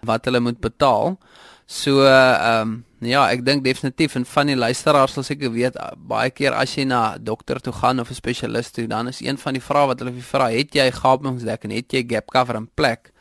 wat 0.07 0.25
hulle 0.25 0.41
moet 0.41 0.61
betaal. 0.61 1.19
So 1.67 2.05
ehm 2.05 2.61
um, 2.61 2.85
ja, 3.05 3.27
ek 3.31 3.45
dink 3.47 3.63
definitief 3.63 4.17
en 4.19 4.25
van 4.27 4.49
die 4.51 4.57
luisteraars 4.57 5.13
sal 5.15 5.23
seker 5.23 5.53
weet 5.55 5.77
baie 6.11 6.31
keer 6.35 6.57
as 6.57 6.73
jy 6.75 6.87
na 6.89 7.19
dokter 7.19 7.61
toe 7.63 7.73
gaan 7.73 8.01
of 8.01 8.11
'n 8.11 8.15
spesialis 8.15 8.71
toe, 8.71 8.87
dan 8.87 9.09
is 9.09 9.21
een 9.21 9.39
van 9.39 9.53
die 9.53 9.63
vrae 9.63 9.87
wat 9.87 10.01
hulle 10.01 10.13
vir 10.13 10.29
vra, 10.33 10.49
het 10.51 10.75
jy 10.75 10.91
gapingsdek 10.91 11.65
en 11.65 11.71
het 11.71 11.93
jy 11.93 12.05
gap 12.09 12.31
cover 12.31 12.57
in 12.57 12.69
plek? 12.75 13.13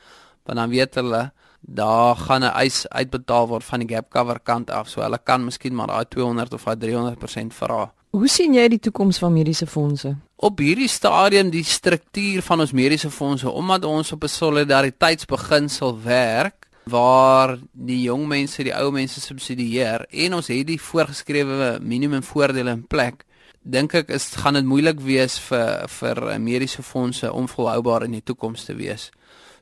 Want 0.46 0.58
dan 0.58 0.70
weet 0.70 0.96
hulle 0.96 1.32
daar 1.62 2.16
gaan 2.16 2.44
'n 2.44 2.56
eis 2.56 2.88
uitbetaal 2.90 3.48
word 3.48 3.64
van 3.64 3.80
die 3.80 3.96
gap 3.96 4.10
cover 4.10 4.40
kant 4.40 4.70
af. 4.72 4.90
So 4.90 5.02
hulle 5.02 5.20
kan 5.24 5.44
miskien 5.46 5.76
maar 5.76 5.88
daai 5.88 6.06
200 6.06 6.54
of 6.54 6.64
daai 6.64 6.78
300% 6.78 7.54
vra. 7.54 7.92
Hoe 8.16 8.28
sien 8.32 8.54
jy 8.56 8.68
die 8.72 8.80
toekoms 8.80 9.20
van 9.20 9.34
mediese 9.34 9.68
fondse? 9.68 10.14
Op 10.36 10.62
hierdie 10.64 10.88
stadium 10.88 11.50
die 11.52 11.66
struktuur 11.68 12.42
van 12.46 12.64
ons 12.64 12.72
mediese 12.72 13.10
fondse 13.12 13.50
omdat 13.50 13.86
ons 13.86 14.12
op 14.12 14.24
'n 14.24 14.28
solidariteitsbeginsel 14.28 16.02
werk 16.02 16.68
waar 16.86 17.60
die 17.72 18.02
jong 18.02 18.28
mense 18.28 18.64
die 18.64 18.76
ou 18.76 18.92
mense 18.92 19.22
subsidieer 19.22 20.06
en 20.10 20.34
ons 20.34 20.48
het 20.48 20.68
die 20.68 20.82
voorgeskrewe 20.82 21.80
minimum 21.82 22.24
voordele 22.24 22.72
in 22.72 22.88
plek 22.88 23.26
dink 23.68 23.94
ek 23.94 24.10
is 24.16 24.30
gaan 24.40 24.56
dit 24.56 24.66
moeilik 24.66 25.02
wees 25.04 25.36
vir 25.50 25.88
vir 25.92 26.22
mediese 26.40 26.84
fondse 26.84 27.32
om 27.34 27.48
volhoubaar 27.52 28.06
in 28.08 28.16
die 28.16 28.24
toekoms 28.24 28.64
te 28.66 28.76
wees. 28.76 29.10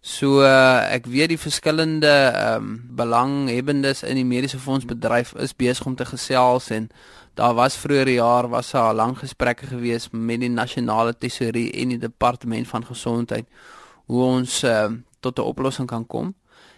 So 0.06 0.44
uh, 0.46 0.86
ek 0.94 1.08
weet 1.10 1.32
die 1.34 1.42
verskillende 1.42 2.12
ehm 2.14 2.66
um, 2.66 2.74
belanghebbendes 2.94 4.04
in 4.06 4.20
die 4.20 4.26
mediese 4.26 4.60
fondsbedryf 4.62 5.32
is 5.42 5.56
besig 5.58 5.88
om 5.90 5.96
te 5.98 6.06
gesels 6.06 6.70
en 6.70 6.86
daar 7.34 7.56
was 7.58 7.78
vroeër 7.82 8.12
jaar 8.14 8.48
was 8.54 8.70
daar 8.72 8.94
lang 8.94 9.16
gesprekke 9.18 9.66
gewees 9.66 10.06
met 10.12 10.44
die 10.46 10.52
nasionale 10.54 11.18
tesourie 11.18 11.72
en 11.82 11.96
die 11.96 11.98
departement 11.98 12.70
van 12.70 12.86
gesondheid 12.86 13.50
hoe 14.06 14.22
ons 14.24 14.62
uh, 14.64 14.94
tot 15.20 15.40
'n 15.40 15.50
oplossing 15.50 15.88
kan 15.88 16.06
kom. 16.06 16.36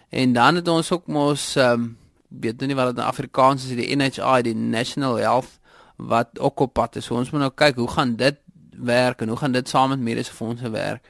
En 0.08 0.32
dan 0.32 0.54
het 0.54 0.68
ons 0.68 0.92
ook 0.92 1.06
mos 1.06 1.56
ehm 1.56 1.72
um, 1.72 1.96
weet 2.28 2.60
nie 2.60 2.74
wat 2.74 2.94
dit 2.94 3.04
in 3.04 3.10
Afrikaans 3.12 3.68
is 3.68 3.76
die 3.76 3.96
NHI 3.96 4.42
die 4.42 4.56
National 4.56 5.16
Health 5.16 5.60
wat 5.96 6.38
ook 6.38 6.60
op 6.60 6.72
pad 6.72 6.96
is. 6.96 7.04
So 7.04 7.14
ons 7.14 7.30
moet 7.30 7.40
nou 7.40 7.52
kyk 7.54 7.76
hoe 7.76 7.90
gaan 7.90 8.16
dit 8.16 8.40
werk 8.70 9.20
en 9.20 9.28
hoe 9.28 9.36
gaan 9.36 9.52
dit 9.52 9.68
saam 9.68 9.88
met 9.88 10.00
mediese 10.00 10.32
fondse 10.32 10.70
werk. 10.70 11.04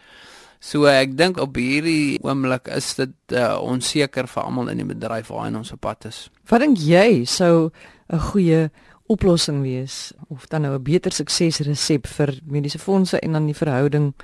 So 0.61 0.88
ek 0.91 1.15
dink 1.15 1.38
op 1.38 1.57
hierdie 1.57 2.19
oomblik 2.27 2.69
is 2.75 2.91
dit 2.99 3.35
uh, 3.38 3.61
onseker 3.62 4.27
vir 4.27 4.43
almal 4.43 4.73
in 4.73 4.83
die 4.83 4.88
bedryf 4.88 5.31
waarheen 5.31 5.61
ons 5.61 5.73
op 5.73 5.85
pad 5.87 6.09
is. 6.11 6.27
Wat 6.50 6.61
dink 6.65 6.79
jy 6.83 7.25
sou 7.25 7.71
'n 8.11 8.19
goeie 8.33 8.71
oplossing 9.09 9.62
wees 9.62 10.12
of 10.29 10.49
dan 10.49 10.62
nou 10.62 10.75
'n 10.75 10.83
beter 10.83 11.12
suksesresep 11.12 12.07
vir 12.07 12.41
mediese 12.45 12.79
fondse 12.79 13.21
en 13.21 13.33
dan 13.33 13.47
die 13.47 13.55
verhouding 13.55 14.15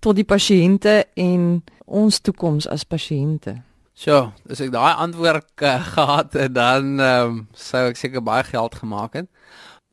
tot 0.00 0.16
die 0.16 0.24
pasiënte 0.24 1.04
en 1.16 1.62
ons 1.86 2.20
toekoms 2.20 2.68
as 2.68 2.84
pasiënte? 2.84 3.62
So, 3.94 4.32
as 4.50 4.60
ek 4.60 4.70
daai 4.70 4.94
antwoord 4.94 5.62
uh, 5.62 5.82
gehad 5.96 6.32
het, 6.32 6.54
dan 6.54 7.00
um, 7.00 7.48
sou 7.52 7.88
ek 7.88 7.96
seker 7.96 8.22
baie 8.22 8.44
geld 8.44 8.74
gemaak 8.74 9.12
het. 9.14 9.26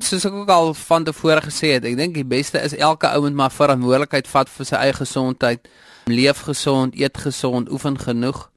Soos 0.03 0.25
ek 0.27 0.33
ook 0.33 0.49
al 0.51 0.73
van 0.73 1.05
tevore 1.07 1.41
gesê 1.45 1.75
het, 1.77 1.85
ek 1.87 1.95
dink 1.95 2.17
die 2.17 2.27
beste 2.27 2.59
is 2.59 2.73
elke 2.75 3.07
ou 3.15 3.21
moet 3.23 3.37
maar 3.39 3.53
verantwoordelikheid 3.55 4.27
vat 4.27 4.51
vir 4.51 4.67
sy 4.67 4.75
eie 4.81 4.95
gesondheid. 4.97 5.69
Leef 6.11 6.41
gesond, 6.49 6.97
eet 6.99 7.17
gesond, 7.17 7.71
oefen 7.71 7.95
genoeg 7.99 8.49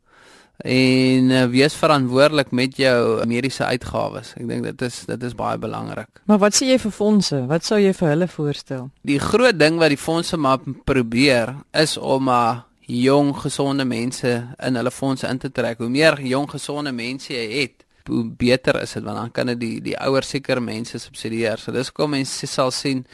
en 0.58 1.30
uh, 1.30 1.44
wees 1.46 1.74
verantwoordelik 1.78 2.50
met 2.50 2.76
jou 2.76 3.26
mediese 3.30 3.64
uitgawes. 3.64 4.32
Ek 4.34 4.48
dink 4.50 4.66
dit 4.66 4.82
is 4.82 5.04
dit 5.06 5.26
is 5.28 5.36
baie 5.38 5.58
belangrik. 5.62 6.10
Maar 6.26 6.40
wat 6.42 6.58
sê 6.58 6.72
jy 6.72 6.78
vir 6.82 6.94
fondse? 6.94 7.44
Wat 7.46 7.64
sou 7.64 7.78
jy 7.78 7.92
vir 7.94 8.10
hulle 8.10 8.28
voorstel? 8.28 8.88
Die 9.06 9.20
groot 9.22 9.58
ding 9.58 9.78
wat 9.78 9.94
die 9.94 10.00
fondse 10.00 10.36
maar 10.36 10.58
probeer 10.84 11.54
is 11.70 11.94
om 11.96 12.26
'n 12.26 12.34
uh, 12.34 12.56
jong 12.88 13.36
gesonde 13.36 13.84
mense 13.84 14.32
in 14.58 14.74
hulle 14.74 14.90
fondse 14.90 15.28
in 15.28 15.38
te 15.38 15.52
trek. 15.52 15.78
Hoe 15.78 15.88
meer 15.88 16.20
jong 16.20 16.50
gesonde 16.50 16.92
mense 16.92 17.32
jy 17.32 17.46
het, 17.60 17.84
hoe 18.08 18.24
beter 18.24 18.80
is 18.82 18.94
dit 18.96 19.04
want 19.04 19.18
dan 19.20 19.30
kan 19.32 19.52
dit 19.52 19.60
die 19.60 19.80
die 19.90 19.96
ouer 20.00 20.24
seker 20.26 20.60
mense 20.62 20.98
subsidieer. 20.98 21.60
So 21.60 21.72
dis 21.72 21.92
kom 21.92 22.16
mense 22.16 22.46
sal 22.46 22.72
sien 22.74 23.04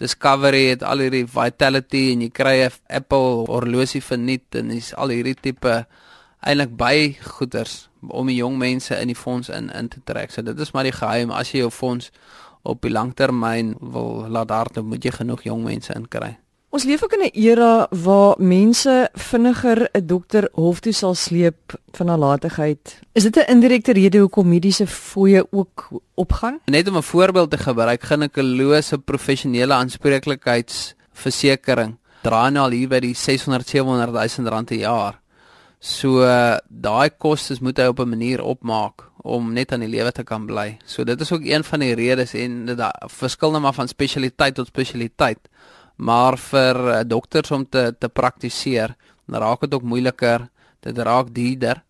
Discovery 0.00 0.70
het 0.70 0.82
al 0.82 1.04
hierdie 1.04 1.26
Vitality 1.28 2.12
en 2.12 2.22
jy 2.24 2.30
kry 2.34 2.56
'n 2.64 2.72
Apple 2.88 3.46
horlosie 3.46 4.00
vir 4.00 4.18
nuut 4.18 4.56
en 4.58 4.68
dis 4.68 4.94
al 4.94 5.08
hierdie 5.14 5.36
tipe 5.36 5.86
eintlik 6.40 6.76
baie 6.76 7.14
goeders 7.36 7.88
om 8.08 8.26
die 8.26 8.40
jong 8.40 8.58
mense 8.58 8.96
in 8.98 9.12
die 9.12 9.18
fonds 9.18 9.48
in 9.48 9.70
in 9.70 9.88
te 9.88 10.00
trek. 10.04 10.30
So 10.30 10.42
dit 10.42 10.58
is 10.58 10.72
maar 10.72 10.84
die 10.84 10.98
geheim 10.98 11.30
as 11.30 11.52
jy 11.52 11.58
jou 11.58 11.70
fonds 11.70 12.10
op 12.62 12.82
die 12.82 12.90
langtermyn 12.90 13.76
wil 13.80 14.26
laat 14.28 14.50
hardloop, 14.50 14.86
moet 14.86 15.04
jy 15.04 15.10
genoeg 15.10 15.42
jong 15.42 15.64
mense 15.64 15.94
inkry. 15.94 16.36
Ons 16.72 16.86
leef 16.88 17.02
ook 17.04 17.12
in 17.12 17.28
'n 17.28 17.36
era 17.36 17.84
waar 17.90 18.34
mense 18.38 19.10
vinniger 19.12 19.88
'n 19.92 20.06
dokter 20.06 20.48
hof 20.52 20.80
toe 20.80 20.92
sal 20.92 21.14
sleep 21.14 21.80
van 21.90 22.06
nalatigheid. 22.06 23.00
Is 23.12 23.22
dit 23.22 23.36
'n 23.36 23.50
indirekte 23.50 23.92
rede 23.92 24.18
hoekom 24.18 24.48
mediese 24.48 24.86
fooie 24.86 25.46
ook 25.50 25.88
opgaan? 26.14 26.60
Net 26.64 26.88
om 26.88 26.96
'n 26.96 27.02
voorbeeld 27.02 27.50
te 27.50 27.58
gebruik, 27.58 28.02
ginekolose 28.02 28.98
professionele 28.98 29.72
aanspreeklikheidsversekering 29.72 31.96
dra 32.22 32.50
nou 32.50 32.64
al 32.64 32.70
hier 32.70 32.88
by 32.88 32.98
die 32.98 33.14
600 33.14 33.68
700 33.68 34.36
000 34.36 34.48
rand 34.48 34.66
per 34.66 34.78
jaar. 34.78 35.20
So 35.78 36.20
daai 36.68 37.10
kostes 37.18 37.60
moet 37.60 37.76
hy 37.76 37.84
op 37.84 37.98
'n 37.98 38.08
manier 38.08 38.42
opmaak 38.42 39.10
om 39.22 39.52
net 39.52 39.72
aan 39.72 39.80
die 39.80 39.88
lewe 39.88 40.12
te 40.12 40.22
kan 40.22 40.46
bly. 40.46 40.76
So 40.84 41.04
dit 41.04 41.20
is 41.20 41.32
ook 41.32 41.44
een 41.44 41.64
van 41.64 41.78
die 41.78 41.94
redes 41.94 42.34
en 42.34 42.64
dit 42.64 42.78
verskil 43.00 43.50
net 43.50 43.60
maar 43.60 43.74
van 43.74 43.88
spesialiteit 43.88 44.54
tot 44.54 44.66
spesialiteit 44.66 45.38
maar 45.96 46.38
vir 46.38 46.76
uh, 46.76 47.00
dokters 47.06 47.50
om 47.50 47.68
te 47.68 47.94
te 47.98 48.08
praktiseer 48.08 48.96
raak 49.32 49.60
dit 49.60 49.74
ook 49.74 49.82
moeiliker 49.82 50.48
dit 50.80 50.98
raak 50.98 51.32
duurder 51.34 51.82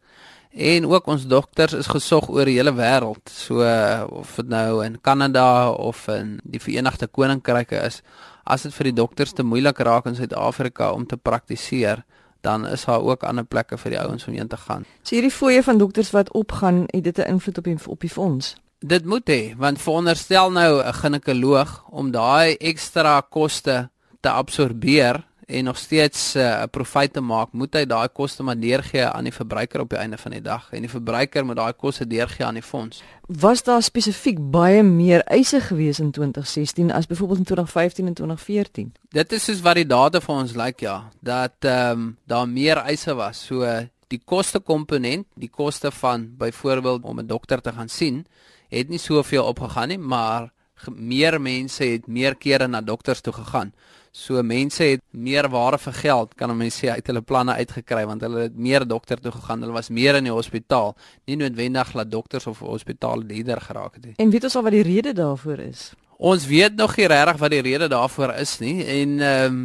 en 0.52 0.87
ook 0.87 1.06
ons 1.06 1.26
dokters 1.26 1.73
is 1.73 1.87
gesog 1.87 2.28
oor 2.28 2.44
die 2.44 2.59
hele 2.59 2.75
wêreld 2.76 3.32
so 3.32 3.64
uh, 3.64 4.04
of 4.11 4.37
dit 4.37 4.49
nou 4.49 4.85
in 4.85 5.00
Kanada 5.00 5.71
of 5.71 6.09
in 6.09 6.40
die 6.44 6.61
Verenigde 6.61 7.09
Koninkryke 7.09 7.80
is 7.87 8.02
as 8.44 8.62
dit 8.62 8.75
vir 8.75 8.90
die 8.90 8.99
dokters 9.00 9.32
te 9.32 9.42
moeilik 9.42 9.78
raak 9.78 10.06
in 10.06 10.18
Suid-Afrika 10.18 10.92
om 10.92 11.06
te 11.06 11.16
praktiseer 11.16 12.04
dan 12.42 12.66
is 12.66 12.85
daar 12.85 13.00
ook 13.00 13.23
ander 13.23 13.44
plekke 13.44 13.78
vir 13.78 13.94
die 13.94 14.00
ouens 14.00 14.26
om 14.26 14.35
heen 14.35 14.49
te 14.49 14.56
gaan. 14.56 14.85
So 15.02 15.14
hierdie 15.14 15.30
fooie 15.30 15.62
van 15.62 15.78
dokters 15.78 16.11
wat 16.11 16.32
opgaan, 16.32 16.85
het 16.90 17.04
dit 17.04 17.18
'n 17.18 17.28
invloed 17.38 17.59
op 17.59 17.64
die 17.64 17.78
op 17.87 18.00
die 18.00 18.11
fonds. 18.11 18.56
Dit 18.82 19.04
moet 19.04 19.28
hê, 19.30 19.54
want 19.56 19.78
veronderstel 19.78 20.50
nou 20.50 20.82
'n 20.82 20.92
ginekoloog 20.92 21.84
om 21.90 22.10
daai 22.10 22.56
ekstra 22.58 23.20
koste 23.20 23.90
te 24.20 24.30
absorbeer 24.30 25.22
en 25.46 25.64
nog 25.64 25.78
steeds 25.78 26.34
eh, 26.34 26.42
'n 26.42 26.62
uh, 26.62 26.70
profit 26.70 27.12
te 27.12 27.20
maak, 27.20 27.52
moet 27.52 27.74
hy 27.74 27.84
daai 27.86 28.08
koste 28.08 28.42
maar 28.42 28.58
deurgee 28.58 29.04
aan 29.04 29.24
die 29.24 29.32
verbruiker 29.32 29.80
op 29.80 29.88
die 29.88 29.98
einde 29.98 30.18
van 30.18 30.30
die 30.30 30.42
dag 30.42 30.68
en 30.72 30.80
die 30.80 30.90
verbruiker 30.90 31.44
moet 31.44 31.56
daai 31.56 31.72
koste 31.72 32.06
deurgee 32.06 32.46
aan 32.46 32.54
die 32.54 32.62
fonds. 32.62 33.02
Was 33.26 33.62
daar 33.62 33.82
spesifiek 33.82 34.38
baie 34.50 34.82
meer 34.82 35.20
eise 35.20 35.60
gewees 35.60 35.98
in 35.98 36.10
2016 36.10 36.92
as 36.92 37.06
byvoorbeeld 37.06 37.38
in 37.38 37.44
2015 37.44 38.06
en 38.06 38.14
2014? 38.14 38.92
Dit 39.08 39.32
is 39.32 39.44
soos 39.44 39.60
wat 39.60 39.74
die 39.74 39.86
data 39.86 40.20
vir 40.20 40.34
ons 40.34 40.52
lyk 40.52 40.64
like, 40.64 40.84
ja, 40.84 41.10
dat 41.20 41.54
ehm 41.60 41.90
um, 41.90 42.16
daar 42.26 42.48
meer 42.48 42.76
eise 42.76 43.14
was. 43.14 43.46
So 43.46 43.86
die 44.08 44.22
kostekomponent, 44.24 45.26
die 45.34 45.50
koste 45.50 45.90
van 45.90 46.34
byvoorbeeld 46.36 47.02
om 47.02 47.18
'n 47.18 47.26
dokter 47.26 47.60
te 47.60 47.72
gaan 47.72 47.88
sien, 47.88 48.26
het 48.72 48.88
nie 48.88 49.00
soveel 49.00 49.44
opgegaan 49.44 49.92
nie, 49.92 50.00
maar 50.00 50.50
meer 50.90 51.38
mense 51.40 51.84
het 51.84 52.08
meer 52.08 52.34
kere 52.34 52.66
na 52.68 52.80
dokters 52.80 53.20
toe 53.20 53.32
gegaan. 53.32 53.72
So 54.12 54.42
mense 54.44 54.84
het 54.84 55.00
meer 55.10 55.46
ware 55.48 55.78
vir 55.78 55.94
geld, 55.96 56.34
kan 56.36 56.52
mense 56.56 56.82
sê 56.82 56.90
uit 56.92 57.06
hulle 57.08 57.22
planne 57.24 57.54
uitgekry 57.56 58.02
want 58.06 58.20
hulle 58.20 58.42
het 58.48 58.56
meer 58.56 58.84
dokter 58.84 59.20
toe 59.20 59.32
gegaan. 59.32 59.62
Hulle 59.64 59.72
was 59.72 59.88
meer 59.88 60.18
in 60.18 60.28
die 60.28 60.34
hospitaal, 60.34 60.92
nie 61.26 61.38
noodwendig 61.40 61.94
dat 61.96 62.10
dokters 62.10 62.46
of 62.46 62.60
hospitale 62.60 63.24
leier 63.24 63.60
geraak 63.60 63.96
het 63.96 64.10
nie. 64.10 64.14
En 64.20 64.30
weet 64.30 64.44
ons 64.44 64.56
al 64.56 64.66
wat 64.68 64.76
die 64.76 64.84
rede 64.84 65.14
daarvoor 65.16 65.64
is? 65.64 65.92
Ons 66.22 66.44
weet 66.46 66.76
nog 66.76 66.96
nie 66.96 67.08
regtig 67.08 67.40
wat 67.40 67.50
die 67.50 67.64
rede 67.64 67.88
daarvoor 67.88 68.36
is 68.42 68.58
nie 68.60 68.76
en 68.84 69.18
ehm 69.20 69.56
um, 69.56 69.64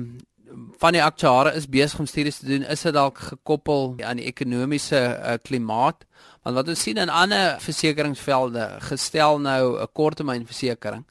van 0.80 0.94
die 0.94 1.04
aktuare 1.04 1.52
is 1.58 1.68
besig 1.70 2.00
om 2.00 2.06
studies 2.06 2.40
te 2.40 2.48
doen. 2.48 2.64
Is 2.64 2.82
dit 2.86 2.94
dalk 2.94 3.18
gekoppel 3.18 3.96
aan 4.06 4.22
die 4.22 4.26
ekonomiese 4.30 4.98
uh, 4.98 5.36
klimaat? 5.42 6.06
Want 6.48 6.62
wat 6.62 6.70
ons 6.72 6.80
sien 6.80 6.96
in 6.96 7.10
ander 7.12 7.58
versekeringsvelde, 7.60 8.78
gestel 8.88 9.40
nou 9.44 9.82
'n 9.84 9.88
korttermynversekering 9.92 11.04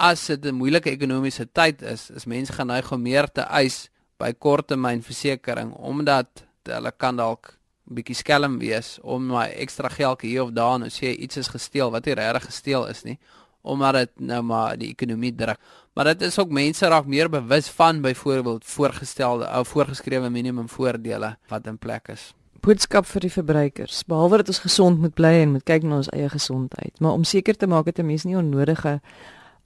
as 0.00 0.26
dit 0.26 0.46
'n 0.46 0.54
moeilike 0.54 0.90
ekonomiese 0.90 1.46
tyd 1.52 1.82
is, 1.82 2.10
is 2.10 2.24
mense 2.24 2.52
geneig 2.52 2.92
om 2.92 3.02
meer 3.02 3.28
te 3.28 3.42
eis 3.42 3.90
by 4.16 4.32
korttermynversekering 4.32 5.74
omdat 5.74 6.46
hulle 6.64 6.92
kan 6.96 7.16
dalk 7.16 7.58
bietjie 7.84 8.14
skelm 8.14 8.58
wees 8.58 8.98
om 9.02 9.26
my 9.26 9.48
ekstra 9.48 9.88
geld 9.88 10.20
hier 10.20 10.42
of 10.42 10.50
daar 10.50 10.78
nou 10.78 10.88
sê 10.88 11.12
iets 11.12 11.36
is 11.36 11.48
gesteel 11.48 11.90
wat 11.90 12.06
nie 12.06 12.14
regtig 12.14 12.44
gesteel 12.44 12.88
is 12.88 13.04
nie 13.04 13.18
omdat 13.62 13.94
dit 13.94 14.20
nou 14.20 14.42
maar 14.42 14.78
die 14.78 14.88
ekonomie 14.88 15.34
druk. 15.34 15.58
Maar 15.92 16.04
dit 16.04 16.22
is 16.22 16.38
ook 16.38 16.48
mense 16.48 16.88
raak 16.88 17.06
meer 17.06 17.28
bewus 17.28 17.68
van 17.68 18.00
byvoorbeeld 18.00 18.64
voorgestelde 18.64 19.58
of 19.58 19.68
voorgeskrewe 19.68 20.30
minimum 20.30 20.68
voordele 20.68 21.36
wat 21.48 21.66
in 21.66 21.78
plek 21.78 22.08
is. 22.08 22.32
Boodskap 22.60 23.06
vir 23.06 23.20
die 23.20 23.32
verbruikers. 23.32 24.02
Behalwe 24.04 24.42
dat 24.42 24.48
ons 24.52 24.58
gesond 24.58 25.00
moet 25.00 25.14
bly 25.14 25.32
en 25.42 25.52
moet 25.56 25.64
kyk 25.64 25.82
na 25.82 25.96
ons 25.96 26.10
eie 26.12 26.28
gesondheid, 26.28 26.92
maar 27.00 27.16
om 27.16 27.24
seker 27.24 27.56
te 27.56 27.66
maak 27.66 27.84
dat 27.84 27.98
'n 27.98 28.06
mens 28.06 28.24
nie 28.24 28.36
onnodige 28.36 29.00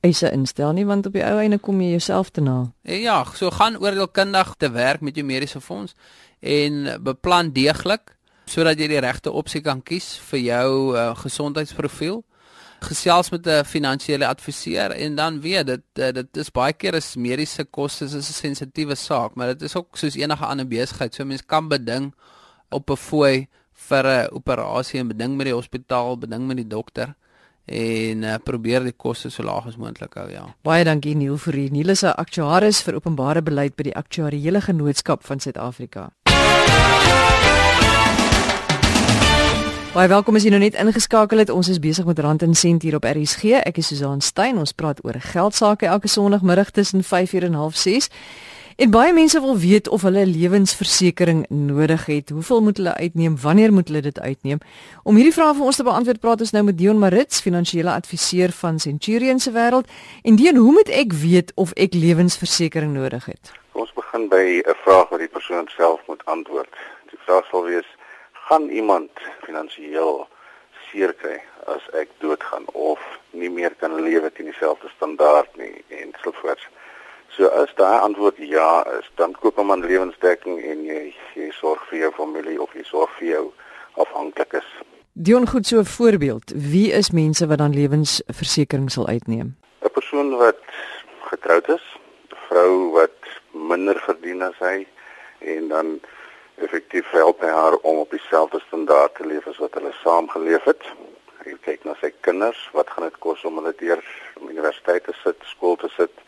eise 0.01 0.31
instel 0.33 0.73
nie 0.73 0.85
want 0.87 1.07
op 1.07 1.13
die 1.13 1.25
ou 1.25 1.39
einde 1.41 1.59
kom 1.59 1.81
jy 1.81 1.91
jouself 1.91 2.31
te 2.31 2.41
na. 2.41 2.73
Ja, 2.83 3.25
so 3.35 3.51
gaan 3.51 3.79
oordeelkundig 3.81 4.55
te 4.59 4.71
werk 4.71 5.01
met 5.01 5.17
jou 5.17 5.25
mediese 5.27 5.61
fonds 5.61 5.95
en 6.41 7.03
beplan 7.03 7.53
deeglik 7.53 8.17
sodat 8.45 8.79
jy 8.79 8.89
die 8.89 9.01
regte 9.01 9.33
opsie 9.33 9.61
kan 9.61 9.83
kies 9.83 10.19
vir 10.31 10.41
jou 10.41 10.97
uh, 10.97 11.17
gesondheidsprofiel 11.17 12.23
gesels 12.85 13.31
met 13.31 13.47
'n 13.47 13.65
finansiële 13.65 14.27
adviseur 14.27 14.91
en 14.91 15.15
dan 15.15 15.41
weet 15.41 15.67
dit 15.67 15.83
eh, 15.93 16.13
dit 16.13 16.37
is 16.37 16.51
baie 16.51 16.73
keer 16.73 16.95
is 16.95 17.17
mediese 17.17 17.65
kostes 17.65 18.13
is 18.13 18.29
'n 18.29 18.33
sensitiewe 18.33 18.95
saak, 18.95 19.35
maar 19.35 19.47
dit 19.47 19.63
is 19.63 19.77
ook 19.77 19.97
soos 19.97 20.15
enige 20.15 20.47
ander 20.47 20.69
besigheid. 20.69 21.15
So 21.15 21.25
mense 21.25 21.45
kan 21.47 21.69
beding 21.69 22.15
op 22.75 22.91
'n 22.91 22.97
fooi 22.97 23.47
vir 23.89 24.05
'n 24.07 24.29
operasie 24.33 25.01
en 25.01 25.09
beding 25.09 25.37
met 25.37 25.47
die 25.47 25.55
hospitaal, 25.55 26.19
beding 26.19 26.47
met 26.47 26.57
die 26.57 26.67
dokter 26.67 27.15
en 27.65 28.23
uh, 28.23 28.35
probeer 28.45 28.85
die 28.85 28.93
koste 28.93 29.31
so 29.31 29.43
laag 29.43 29.67
as 29.67 29.77
moontlik 29.77 30.15
hou, 30.15 30.29
ja. 30.31 30.45
Baie 30.63 30.85
dankie 30.85 31.15
Neil 31.17 31.39
vir 31.41 31.55
hier. 31.55 31.71
Neil 31.73 31.89
is 31.89 32.05
'n 32.05 32.13
aktuaris 32.17 32.83
vir 32.83 32.95
openbare 32.95 33.43
beleid 33.43 33.77
by 33.77 33.83
die 33.83 33.97
Aktuariële 33.97 34.61
Genootskap 34.61 35.25
van 35.25 35.41
Suid-Afrika. 35.41 36.13
Baie 39.95 40.09
welkom 40.09 40.35
as 40.35 40.43
jy 40.43 40.51
nou 40.51 40.59
net 40.59 40.75
ingeskakel 40.75 41.39
het. 41.39 41.51
Ons 41.51 41.69
is 41.69 41.79
besig 41.79 42.05
met 42.05 42.19
Rand 42.19 42.43
en 42.43 42.55
Sent 42.55 42.83
hier 42.83 42.97
op 42.97 43.05
RSG. 43.05 43.45
Ek 43.65 43.79
is 43.79 43.87
Susan 43.87 44.21
Stein. 44.21 44.59
Ons 44.59 44.73
praat 44.73 44.99
oor 45.05 45.15
geld 45.21 45.55
sake 45.55 45.87
elke 45.87 46.09
Sondagmiddag 46.09 46.71
tussen 46.71 47.05
5:00 47.05 47.45
en 47.45 47.55
6:30. 47.55 48.11
En 48.77 48.91
baie 48.91 49.13
mense 49.15 49.41
wil 49.41 49.59
weet 49.59 49.89
of 49.89 50.03
hulle 50.03 50.25
'n 50.25 50.35
lewensversekering 50.39 51.47
nodig 51.49 52.07
het. 52.07 52.29
Hoeveel 52.29 52.63
moet 52.63 52.77
hulle 52.77 52.95
uitneem? 52.95 53.41
Wanneer 53.41 53.73
moet 53.73 53.89
hulle 53.89 54.01
dit 54.01 54.21
uitneem? 54.21 54.59
Om 55.03 55.15
hierdie 55.15 55.33
vrae 55.33 55.55
vir 55.55 55.65
ons 55.65 55.77
te 55.77 55.83
beantwoord, 55.83 56.21
praat 56.21 56.41
ons 56.41 56.51
nou 56.51 56.65
met 56.65 56.79
Dion 56.79 56.99
Marits, 56.99 57.41
finansiële 57.41 57.91
adviseur 57.91 58.53
van 58.53 58.79
Centurion 58.79 59.39
se 59.39 59.51
wêreld. 59.51 59.87
En 60.23 60.37
Dion, 60.37 60.57
hoe 60.57 60.73
moet 60.73 60.89
ek 60.89 61.13
weet 61.13 61.53
of 61.55 61.73
ek 61.73 61.95
lewensversekering 61.95 62.93
nodig 62.93 63.25
het? 63.25 63.53
Ons 63.73 63.93
begin 63.93 64.29
by 64.29 64.63
'n 64.67 64.75
vraag 64.85 65.09
wat 65.09 65.19
die 65.19 65.29
persoon 65.29 65.69
self 65.69 66.01
moet 66.07 66.25
antwoord. 66.25 66.75
Die 67.11 67.19
vraag 67.19 67.47
sal 67.51 67.65
wees: 67.65 67.87
gaan 68.33 68.69
iemand 68.69 69.11
finansiëel 69.43 70.29
seer 70.91 71.13
kry 71.13 71.43
as 71.67 71.83
ek 71.93 72.09
doodgaan 72.19 72.65
of 72.73 73.01
nie 73.31 73.51
meer 73.51 73.75
kan 73.75 73.95
lewe 74.01 74.33
teen 74.33 74.47
dieselfde 74.47 74.91
standaard 74.97 75.57
nie 75.57 75.85
en 75.89 76.13
so 76.23 76.33
voort. 76.33 76.69
As 77.55 77.71
daai 77.79 78.01
antwoord 78.03 78.37
ja 78.37 78.83
is, 78.99 79.11
dan 79.15 79.33
koop 79.41 79.59
'n 79.59 79.67
man 79.67 79.87
lewensdekking 79.87 80.59
en 80.63 80.85
jy 80.85 81.15
jy 81.35 81.51
sorg 81.51 81.83
vir 81.89 81.99
jou 81.99 82.13
familie 82.13 82.63
of 82.63 82.75
jy 82.75 82.83
sorg 82.83 83.11
vir 83.19 83.29
jou 83.29 83.45
afhanklikes. 83.95 84.67
Dion 85.13 85.47
goed 85.49 85.67
so 85.67 85.79
'n 85.79 85.85
voorbeeld. 85.85 86.53
Wie 86.57 86.93
is 86.93 87.11
mense 87.11 87.47
wat 87.47 87.59
dan 87.59 87.75
lewensversekering 87.75 88.91
sal 88.91 89.07
uitneem? 89.07 89.57
'n 89.83 89.91
Persoon 89.93 90.37
wat 90.37 90.63
getroud 91.31 91.69
is, 91.69 91.85
'n 92.31 92.37
vrou 92.49 92.91
wat 92.93 93.19
minder 93.53 94.01
verdien 94.01 94.43
as 94.43 94.59
hy 94.59 94.87
en 95.39 95.69
dan 95.69 96.01
effektief 96.55 97.11
help 97.11 97.41
hy 97.41 97.51
haar 97.51 97.77
om 97.77 97.99
op 97.99 98.11
dieselfde 98.11 98.61
standaard 98.67 99.15
te 99.15 99.27
leef 99.27 99.47
as 99.47 99.59
wat 99.59 99.75
hulle 99.75 99.93
saam 100.03 100.29
geleef 100.29 100.65
het. 100.65 100.83
Hy 101.45 101.55
kyk 101.61 101.85
na 101.85 101.95
sy 102.01 102.13
kinders, 102.21 102.71
wat 102.73 102.91
gaan 102.91 103.05
dit 103.05 103.19
kos 103.19 103.45
om 103.45 103.59
hulle 103.61 103.75
deur 103.79 104.05
universiteit 104.41 105.05
te 105.05 105.13
sit, 105.23 105.37
skool 105.43 105.77
te 105.77 105.91
sit. 105.97 106.24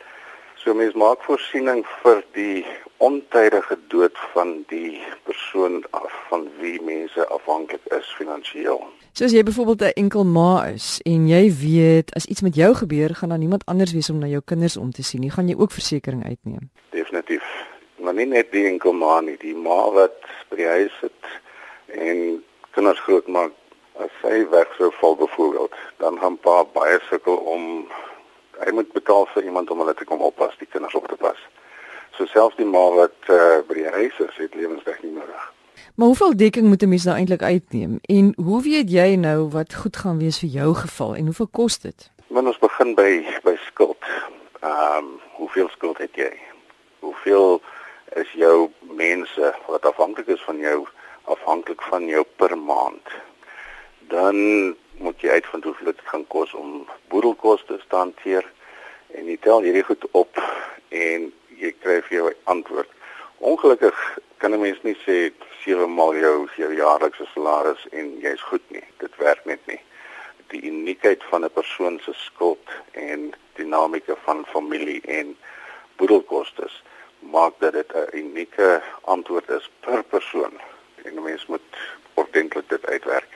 So 0.67 0.75
mens 0.75 0.97
maak 0.99 1.21
voorsiening 1.23 1.85
vir 2.03 2.25
die 2.35 2.65
ontydige 2.99 3.77
dood 3.87 4.17
van 4.33 4.65
die 4.67 4.99
persoon 5.23 5.85
af 5.95 6.11
van 6.27 6.49
wie 6.59 6.81
mense 6.83 7.23
afhanklik 7.31 7.85
is 7.95 8.09
finansiëel. 8.19 8.81
So 9.13 9.29
as 9.29 9.33
jy 9.37 9.45
byvoorbeeld 9.47 9.83
'n 9.83 9.95
enkel 10.03 10.25
ma 10.25 10.67
is 10.67 10.99
en 11.05 11.29
jy 11.29 11.55
weet 11.55 12.11
as 12.19 12.27
iets 12.27 12.43
met 12.43 12.55
jou 12.55 12.75
gebeur, 12.75 13.15
gaan 13.15 13.29
daar 13.29 13.39
niemand 13.39 13.67
anders 13.67 13.93
wees 13.93 14.11
om 14.11 14.19
na 14.19 14.27
jou 14.27 14.43
kinders 14.45 14.77
om 14.77 14.91
te 14.91 15.03
sien 15.03 15.21
nie, 15.21 15.31
gaan 15.31 15.49
jy 15.49 15.55
ook 15.55 15.71
versekerings 15.71 16.27
uitneem. 16.27 16.71
Definitief 16.91 17.47
maar 17.97 18.15
nie 18.15 18.27
net 18.27 18.51
die 18.51 18.67
enkel 18.67 18.93
ma 18.93 19.21
nie, 19.21 19.37
die 19.39 19.55
ma 19.55 19.91
wat 19.95 20.19
by 20.51 20.57
die 20.57 20.67
huis 20.67 20.99
sit 21.01 21.31
en 21.87 22.43
kinders 22.75 23.01
grootmaak 23.07 23.53
as 24.03 24.11
sy 24.21 24.43
weg 24.51 24.75
sou 24.77 24.91
val 24.99 25.15
byvoorbeeld, 25.17 25.73
dan 26.03 26.19
gaan 26.19 26.39
pa 26.39 26.65
baie 26.75 26.99
sukkel 27.09 27.37
om 27.37 27.87
hy 28.65 28.73
moet 28.73 28.93
betaal 28.93 29.27
vir 29.35 29.45
iemand 29.45 29.71
om 29.71 29.79
hulle 29.79 29.95
te 29.95 30.05
kom 30.05 30.21
oppas, 30.21 30.57
die 30.59 30.69
kinders 30.71 30.95
op 30.95 31.09
te 31.09 31.17
pas. 31.21 31.39
So 32.17 32.27
selfs 32.27 32.57
die 32.57 32.69
ma 32.69 32.89
wat 32.97 33.29
uh, 33.29 33.61
by 33.69 33.75
die 33.75 33.91
huis 33.99 34.19
is, 34.25 34.37
het 34.41 34.55
lewensdekking 34.55 35.15
nodig. 35.15 35.53
Maar 35.95 36.07
hoeveel 36.07 36.37
dekking 36.37 36.67
moet 36.67 36.83
'n 36.83 36.89
mens 36.89 37.05
nou 37.05 37.17
eintlik 37.17 37.43
uitneem 37.43 37.99
en 38.03 38.33
hoe 38.37 38.63
weet 38.63 38.91
jy 38.91 39.15
nou 39.15 39.49
wat 39.49 39.75
goed 39.75 39.97
gaan 39.97 40.19
wees 40.19 40.39
vir 40.39 40.49
jou 40.49 40.75
geval 40.75 41.15
en 41.17 41.25
hoeveel 41.25 41.49
kos 41.51 41.79
dit? 41.79 42.11
Wanneer 42.27 42.53
ons 42.53 42.65
begin 42.69 42.95
by 42.95 43.25
by 43.43 43.57
skuld. 43.67 44.03
Ehm 44.61 44.99
um, 44.99 45.21
hoeveel 45.33 45.69
skuld 45.69 45.99
het 45.99 46.15
jy? 46.15 46.33
Hoeveel 46.99 47.61
is 48.15 48.33
jou 48.33 48.71
mense 48.81 49.55
wat 49.67 49.87
afhanklik 49.87 50.27
is 50.27 50.43
van 50.45 50.59
jou 50.59 50.87
afhanklik 51.25 51.83
van 51.83 52.07
jou 52.07 52.25
per 52.37 52.59
maand. 52.59 53.07
Dan 54.09 54.37
moet 54.99 55.21
jy 55.21 55.29
uitvind 55.29 55.65
hoeveel 55.65 55.93
dit 55.93 56.01
gaan 56.05 56.27
kos 56.27 56.55
om 56.55 56.87
boedelkoste 57.09 57.81
te 57.89 57.97
hanteer 57.97 58.47
en 59.09 59.27
jy 59.27 59.37
tel 59.41 59.65
hierdie 59.65 59.85
goed 59.87 60.05
op 60.11 60.41
en 60.89 61.33
jy 61.61 61.73
kry 61.81 62.01
vir 62.09 62.17
jou 62.19 62.33
antwoord. 62.53 62.91
Ongelukkig 63.39 64.19
kan 64.39 64.53
'n 64.53 64.61
mens 64.61 64.83
nie 64.83 64.97
sê 65.07 65.33
sewe 65.65 65.87
maal 65.87 66.15
jou 66.15 66.49
jou 66.57 66.73
jaarlikse 66.75 67.27
salaris 67.35 67.87
en 67.91 68.19
jy's 68.21 68.43
goed 68.43 68.65
nie. 68.71 68.85
Dit 68.99 69.17
werk 69.17 69.45
net 69.45 69.67
nie. 69.67 69.81
Die 70.49 70.63
uniekheid 70.63 71.25
van 71.31 71.45
'n 71.45 71.51
persoon 71.51 72.01
se 72.05 72.13
skuld 72.13 72.69
en 72.93 73.35
dinamika 73.55 74.15
van 74.25 74.47
familie 74.47 75.01
en 75.01 75.37
boedelkoste 75.97 76.69
maak 77.21 77.55
dat 77.59 77.73
dit 77.73 77.93
'n 77.95 78.17
unieke 78.17 78.83
antwoord 79.05 79.49
is 79.49 79.71
per 79.81 80.03
persoon 80.03 80.61
en 81.05 81.15
'n 81.15 81.23
mens 81.23 81.47
moet 81.47 81.69
ordentlik 82.15 82.69
dit 82.69 82.87
uitwerk. 82.87 83.29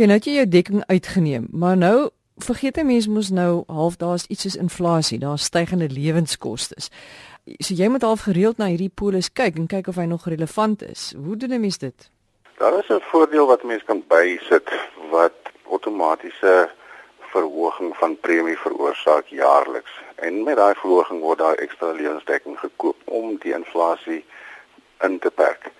OK, 0.00 0.06
nou 0.08 0.16
het 0.16 0.26
jy 0.30 0.32
jou 0.38 0.48
dekking 0.48 0.84
uitgeneem, 0.88 1.42
maar 1.52 1.76
nou 1.76 2.08
vergeet 2.40 2.78
'n 2.80 2.86
mens 2.86 3.06
mos 3.06 3.28
nou 3.30 3.64
half 3.66 3.96
daar's 3.96 4.24
iets 4.32 4.42
soos 4.42 4.56
inflasie, 4.56 5.18
daar's 5.18 5.44
stygende 5.44 5.88
lewenskoste. 5.90 6.74
So 7.58 7.74
jy 7.74 7.88
moet 7.88 8.02
half 8.02 8.20
gereeld 8.20 8.56
na 8.56 8.66
hierdie 8.66 8.92
polis 8.94 9.32
kyk 9.32 9.56
en 9.56 9.66
kyk 9.66 9.88
of 9.88 9.96
hy 9.96 10.04
nog 10.04 10.24
relevant 10.24 10.82
is. 10.82 11.12
Hoe 11.24 11.36
doen 11.36 11.52
'n 11.52 11.60
mens 11.60 11.78
dit? 11.78 12.10
Daar 12.56 12.78
is 12.78 12.88
'n 12.88 13.00
voordeel 13.00 13.46
wat 13.46 13.62
mense 13.62 13.84
kan 13.84 14.02
bysit 14.08 14.70
wat 15.10 15.36
outomatiese 15.70 16.70
verhoging 17.20 17.96
van 17.96 18.20
premie 18.20 18.58
veroorsaak 18.58 19.26
jaarliks. 19.26 19.92
En 20.14 20.42
met 20.42 20.56
daai 20.56 20.74
verhoging 20.74 21.20
word 21.20 21.38
daar 21.38 21.54
ekstra 21.54 21.92
lewensdekking 21.92 22.58
gekoop 22.58 22.96
om 23.04 23.36
die 23.38 23.52
inflasie 23.52 24.24
in 25.00 25.18
te 25.18 25.30
perk. 25.30 25.70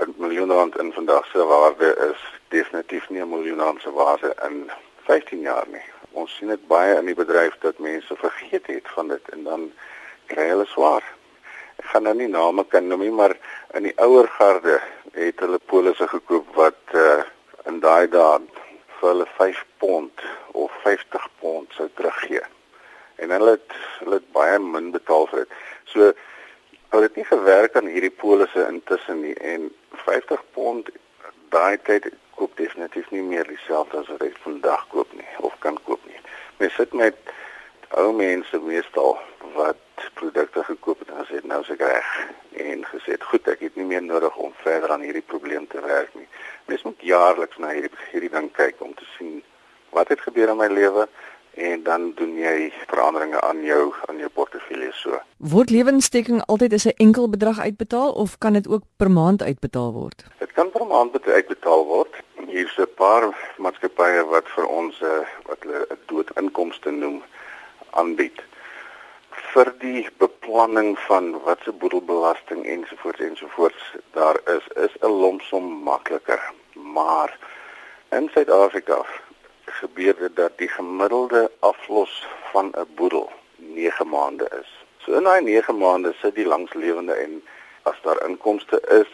'n 0.00 0.14
Miljoen 0.16 0.50
rand 0.50 0.78
in 0.78 0.92
vandag 0.92 1.26
se 1.26 1.44
waarde 1.44 2.10
is 2.10 2.20
definitief 2.48 3.08
nie 3.08 3.22
'n 3.22 3.28
miljoen 3.28 3.58
rand 3.58 3.80
se 3.80 3.92
waarde 3.92 4.36
in 4.42 4.70
15 5.06 5.40
jaar 5.40 5.66
nie. 5.68 5.86
Ons 6.10 6.36
sien 6.36 6.48
dit 6.48 6.66
baie 6.66 6.96
in 6.96 7.06
die 7.06 7.14
bedryf 7.14 7.54
dat 7.58 7.78
mense 7.78 8.16
vergeet 8.16 8.66
het 8.66 8.88
van 8.94 9.08
dit 9.08 9.28
en 9.28 9.42
dan 9.44 9.72
kry 10.26 10.48
hulle 10.48 10.66
swaar. 10.66 11.04
Ek 11.76 11.84
gaan 11.84 12.02
nou 12.02 12.14
nie 12.14 12.28
name 12.28 12.64
kan 12.64 12.86
noem 12.86 13.00
nie, 13.00 13.10
maar 13.10 13.36
in 13.74 13.82
die 13.82 13.94
ouer 13.96 14.28
garde 14.28 14.80
het 15.12 15.40
hulle 15.40 15.58
polisse 15.58 16.08
gekoop 16.08 16.54
wat 16.54 16.94
uh, 16.94 17.22
in 17.66 17.80
daai 17.80 18.08
dae 18.08 18.40
vir 18.98 19.08
hulle 19.08 19.26
5 19.36 19.64
pond 19.78 20.26
of 20.52 20.72
50 20.82 21.28
pond 21.40 21.72
sou 21.72 21.88
teruggee. 21.94 22.42
En 23.16 23.30
hulle 23.30 23.50
het 23.50 23.78
hulle 23.98 24.14
het 24.14 24.32
baie 24.32 24.58
min 24.58 24.90
betaal 24.90 25.26
vir 25.26 25.44
dit. 25.44 25.56
So 25.84 26.12
hulle 26.90 27.08
het 27.08 27.16
nie 27.16 27.24
gewerk 27.24 27.76
aan 27.76 27.90
hierdie 27.90 28.14
polisse 28.22 28.66
intussen 28.66 29.20
nie 29.20 29.34
en 29.34 29.70
50 30.06 30.44
pond 30.56 30.90
daai 31.54 31.78
tyd 31.86 32.10
koop 32.34 32.56
definitief 32.56 33.10
nie 33.10 33.22
meer 33.22 33.46
dieselfde 33.48 34.00
as 34.00 34.10
wat 34.12 34.24
hy 34.24 34.30
vandag 34.42 34.86
koop 34.92 35.12
nie 35.14 35.28
of 35.46 35.54
kan 35.64 35.78
koop 35.86 36.02
nie. 36.10 36.20
Mens 36.58 36.74
sit 36.78 36.92
met 36.92 37.18
ou 38.00 38.10
mense 38.16 38.58
meestal 38.58 39.18
wat 39.54 40.08
produkte 40.18 40.64
gekoop 40.64 41.04
het 41.04 41.12
en 41.14 41.22
gesê 41.22 41.40
nou 41.46 41.62
se 41.64 41.76
reg 41.78 42.10
en 42.64 42.82
gesê 42.90 43.18
goed 43.28 43.48
ek 43.52 43.62
het 43.66 43.76
nie 43.78 43.86
meer 43.90 44.02
nodig 44.02 44.36
om 44.36 44.54
verder 44.62 44.94
aan 44.94 45.06
hierdie 45.06 45.26
probleem 45.32 45.66
te 45.70 45.82
werk 45.84 46.14
nie. 46.18 46.28
Mens 46.70 46.82
moet 46.82 47.06
jaarliks 47.12 47.60
na 47.62 47.70
hierdie 47.76 47.92
hierdie 48.10 48.32
ding 48.34 48.50
kyk 48.58 48.82
om 48.82 48.94
te 48.98 49.06
sien 49.16 49.42
wat 49.94 50.10
het 50.10 50.26
gebeur 50.26 50.50
in 50.50 50.58
my 50.58 50.70
lewe 50.72 51.06
en 51.54 51.82
dan 51.86 52.10
doen 52.18 52.34
jy 52.38 52.72
veranderinge 52.90 53.40
aan 53.40 53.62
jou 53.62 53.92
aan 54.08 54.18
jou 54.18 54.30
portefeulje 54.84 54.92
so. 54.92 55.20
Word 55.38 55.70
lewensdekking 55.70 56.42
altyd 56.46 56.72
as 56.72 56.86
'n 56.86 56.96
enkel 56.96 57.28
bedrag 57.28 57.58
uitbetaal 57.58 58.12
of 58.12 58.38
kan 58.38 58.52
dit 58.52 58.68
ook 58.68 58.82
per 58.96 59.10
maand 59.10 59.42
uitbetaal 59.42 59.92
word? 59.92 60.24
Dit 60.38 60.52
kan 60.52 60.70
per 60.70 60.86
maand 60.86 61.26
uitbetaal 61.26 61.84
word. 61.84 62.14
Hier's 62.46 62.76
'n 62.78 62.88
paar 62.96 63.34
maatskappye 63.58 64.24
wat 64.24 64.48
vir 64.48 64.66
ons 64.66 65.00
uh, 65.00 65.26
wat 65.46 65.58
hulle 65.60 65.86
'n 65.90 65.98
doodinkomste 66.06 66.90
noem 66.90 67.22
aanbied 67.90 68.42
vir 69.52 69.74
die 69.78 70.08
beplanning 70.18 70.98
van 70.98 71.40
wat 71.44 71.58
se 71.64 71.72
boedelbelasting 71.72 72.66
ensovoorts 72.66 73.20
ensovoorts 73.20 73.82
daar 74.12 74.38
is 74.46 74.66
is 74.76 74.94
'n 75.00 75.06
lomsom 75.06 75.64
makliker 75.82 76.52
maar 76.72 77.38
in 78.10 78.30
Suid-Afrika 78.34 79.04
gebeur 79.64 80.14
dit 80.18 80.36
dat 80.36 80.58
die 80.58 80.68
gemiddelde 80.68 81.50
aflos 81.60 82.26
van 82.52 82.66
'n 82.74 82.86
boedel 82.94 83.30
9 83.74 84.08
maande 84.08 84.48
is. 84.60 84.70
So 85.04 85.12
in 85.18 85.28
daai 85.28 85.40
9 85.40 85.76
maande 85.78 86.14
sit 86.20 86.34
die 86.34 86.46
langslewende 86.46 87.14
en 87.26 87.42
as 87.90 88.00
daar 88.02 88.22
inkomste 88.26 88.80
is 89.00 89.10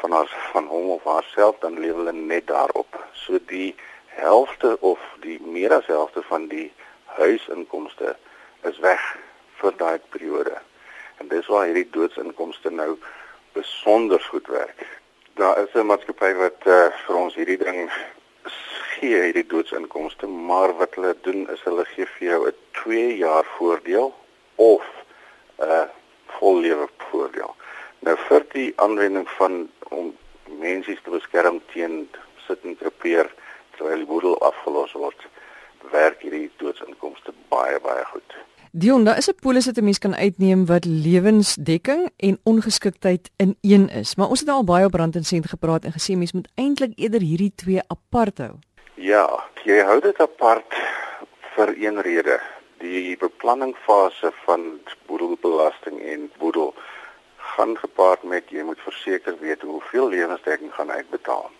van 0.00 0.12
haar 0.12 0.30
van 0.52 0.66
hom 0.66 0.90
of 0.90 1.04
haarself 1.04 1.58
dan 1.58 1.78
lewe 1.80 1.96
hulle 2.02 2.12
net 2.12 2.46
daarop. 2.46 2.98
So 3.12 3.38
die 3.46 3.74
helfte 4.06 4.76
of 4.80 5.00
die 5.20 5.38
meer 5.40 5.72
as 5.72 5.86
helfte 5.86 6.22
van 6.22 6.48
die 6.48 6.72
huisinkomste 7.16 8.16
is 8.68 8.78
weg 8.78 9.02
vir 9.60 9.76
daai 9.76 9.98
periode. 10.14 10.56
En 11.18 11.28
dis 11.28 11.46
waar 11.46 11.68
hierdie 11.68 11.88
doodsinkomste 11.94 12.70
nou 12.70 12.96
besonder 13.52 14.20
goed 14.20 14.46
werk. 14.46 14.86
Daar 15.34 15.58
is 15.64 15.74
'n 15.74 15.86
maatskappy 15.86 16.34
wat 16.34 16.60
uh, 16.66 16.90
vir 17.06 17.16
ons 17.16 17.34
hierdie 17.34 17.58
ding 17.58 17.90
gee 19.02 19.18
hierdie 19.18 19.46
doodsinkomste, 19.50 20.28
maar 20.30 20.70
wat 20.78 20.94
hulle 20.94 21.16
doen 21.26 21.48
is 21.50 21.62
hulle 21.66 21.82
gee 21.90 22.06
vir 22.06 22.26
jou 22.28 22.40
'n 22.48 22.58
2 22.82 23.16
jaar 23.18 23.46
voordeel 23.58 24.14
of 24.54 24.84
'n 25.58 25.64
uh, 25.66 25.88
vollewe 26.38 26.86
voordeel. 27.10 27.54
Nou 28.06 28.16
vir 28.28 28.46
die 28.52 28.72
aanwending 28.76 29.28
van 29.38 29.68
om 29.90 30.14
mense 30.60 30.96
te 31.02 31.10
beskerm 31.10 31.60
teen 31.72 32.08
sit 32.46 32.62
en 32.62 32.78
krepeer 32.78 33.26
terwyl 33.74 34.04
die 34.04 34.06
boedel 34.06 34.38
afgelos 34.40 34.92
word, 34.92 35.26
werk 35.90 36.22
hierdie 36.22 36.50
doodsinkomste 36.56 37.34
baie 37.48 37.80
baie 37.80 38.04
goed. 38.14 38.38
Dion, 38.70 39.04
daar 39.04 39.18
is 39.18 39.28
'n 39.28 39.34
polis 39.40 39.66
wat 39.66 39.78
'n 39.78 39.84
mens 39.84 39.98
kan 39.98 40.14
uitneem 40.14 40.66
wat 40.66 40.84
lewensdekking 40.84 42.10
en 42.16 42.40
ongeskiktheid 42.42 43.30
in 43.36 43.56
een 43.60 43.88
is. 43.88 44.14
Maar 44.14 44.28
ons 44.28 44.40
het 44.40 44.48
al 44.48 44.64
baie 44.64 44.84
op 44.84 44.94
rand 44.94 45.16
en 45.16 45.24
sent 45.24 45.48
gepraat 45.48 45.84
en 45.84 45.92
gesê 45.92 46.16
mens 46.16 46.32
moet 46.32 46.48
eintlik 46.54 46.92
eerder 46.94 47.20
hierdie 47.20 47.52
twee 47.54 47.80
apart 47.86 48.38
hou. 48.38 48.54
Ja, 49.02 49.26
jy 49.66 49.80
hou 49.82 49.96
dit 49.98 50.18
apart 50.22 50.76
vir 51.56 51.72
een 51.74 51.96
rede. 52.06 52.36
Die 52.78 53.16
beplanningfase 53.18 54.30
van 54.44 54.66
boedelbelasting 55.08 55.96
en 56.06 56.28
boedel 56.38 56.70
gaan 57.54 57.74
gepaard 57.80 58.22
met 58.22 58.52
jy 58.54 58.62
moet 58.68 58.78
verseker 58.84 59.34
weet 59.40 59.66
hoeveel 59.66 60.06
lewensdekking 60.12 60.70
gaan 60.76 60.94
uitbetaal. 60.94 61.50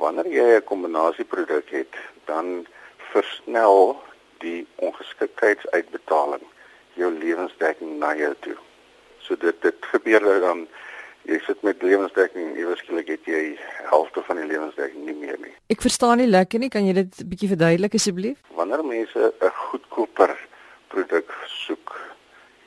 Wanneer 0.00 0.30
jy 0.32 0.46
'n 0.56 0.64
kombinasieproduk 0.64 1.68
het, 1.70 1.92
dan 2.24 2.66
versnel 3.12 4.00
die 4.40 4.66
ongeskiktheidsuitbetaling 4.76 6.46
jou 6.94 7.12
lewensdekking 7.12 7.98
na 7.98 8.14
jou 8.14 8.34
toe. 8.40 8.56
So 9.18 9.36
dit 9.36 9.62
dit 9.62 9.76
gebeur 9.92 10.40
dan 10.40 10.68
jy 11.24 11.38
sit 11.46 11.62
met 11.62 11.82
lewensdekking 11.82 12.50
en 12.50 12.56
iewers 12.60 12.80
skielik 12.84 13.08
het 13.08 13.28
jy 13.28 13.42
helfte 13.88 14.22
van 14.26 14.40
die 14.40 14.48
lewensdekking 14.48 15.06
nie 15.06 15.16
meer 15.16 15.38
nie. 15.40 15.52
Ek 15.72 15.80
verstaan 15.84 16.20
nie 16.20 16.28
lekker 16.28 16.60
nie, 16.60 16.70
kan 16.72 16.86
jy 16.86 16.92
dit 16.92 17.20
'n 17.20 17.28
bietjie 17.28 17.48
verduidelik 17.48 17.94
asseblief? 17.94 18.38
Wanneer 18.54 18.84
mense 18.84 19.32
'n 19.40 19.50
goedkoper 19.50 20.36
produk 20.88 21.32
soek, 21.46 21.96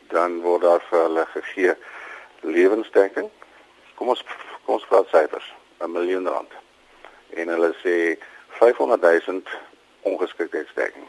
dan 0.10 0.42
word 0.42 0.62
daar 0.62 0.82
vir 0.90 1.00
hulle 1.00 1.26
gegee 1.26 1.76
lewensdekking. 2.42 3.30
Kom 3.96 4.10
ons 4.10 4.24
kom 4.66 4.76
ons 4.76 4.88
praat 4.90 5.08
syfers, 5.10 5.54
'n 5.80 5.92
miljoen 5.92 6.28
rand. 6.28 6.52
En 7.30 7.48
hulle 7.48 7.74
sê 7.84 8.18
500 8.60 9.02
000 9.02 9.42
ongeskiktheidsdekking. 10.02 11.06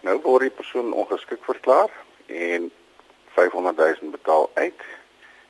Nou 0.00 0.20
word 0.22 0.40
die 0.40 0.50
persoon 0.50 0.92
ongeskik 0.92 1.44
verklaar 1.44 1.90
en 2.26 2.70
500 3.34 3.76
000 3.76 4.10
betaal 4.10 4.50
uit 4.54 4.80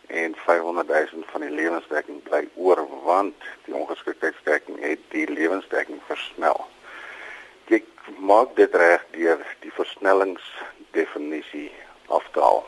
en 0.07 0.35
500 0.37 0.89
000 0.89 1.25
van 1.27 1.41
die 1.41 1.51
lewensdekking 1.51 2.23
bly 2.23 2.49
oor 2.55 2.87
want 3.05 3.35
die 3.65 3.75
ongeskiktheidsdekking 3.75 4.81
het 4.81 4.99
die 5.09 5.27
lewensdekking 5.31 6.01
versnel. 6.07 6.67
Ek 7.73 7.87
maak 8.19 8.57
dit 8.57 8.75
reg 8.75 9.05
deur 9.17 9.41
die 9.65 9.73
versnellingsdefinisie 9.73 11.71
af 12.13 12.27
te 12.33 12.41
haal 12.41 12.65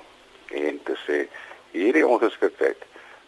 en 0.56 0.80
te 0.88 0.96
sê 1.04 1.26
hierdie 1.76 2.06
ongeskiktheid 2.06 2.84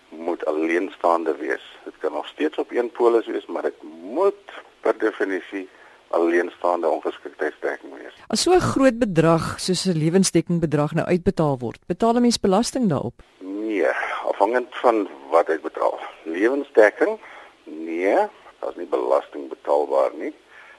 moet 0.08 0.44
alleenstaande 0.48 1.34
wees. 1.36 1.64
Dit 1.84 1.94
kan 2.00 2.12
nog 2.12 2.26
steeds 2.26 2.58
op 2.58 2.70
een 2.72 2.90
polis 2.90 3.26
wees, 3.26 3.46
maar 3.46 3.62
dit 3.62 3.82
moet 3.82 4.56
per 4.80 4.98
definisie 4.98 5.68
alleenstaande 6.10 6.88
ongeskiktheidsdekking 6.88 7.94
wees. 7.94 8.14
As 8.28 8.42
so 8.42 8.52
'n 8.52 8.60
groot 8.60 8.98
bedrag 8.98 9.60
soos 9.60 9.86
'n 9.86 9.98
lewensdekking 9.98 10.60
bedrag 10.60 10.92
nou 10.94 11.06
uitbetaal 11.06 11.58
word, 11.58 11.80
betaal 11.86 12.16
'n 12.16 12.20
mens 12.22 12.40
belasting 12.40 12.88
daarop? 12.88 13.22
Nee, 13.38 13.86
afhangend 14.24 14.68
van 14.70 15.08
wat 15.30 15.46
hy 15.46 15.58
betaal. 15.60 15.98
Lewensdekking? 16.24 17.18
Nee, 17.64 18.28
daar's 18.60 18.76
nie 18.76 18.86
belasting 18.86 19.48
betaalbaar 19.48 20.10
nie. 20.14 20.34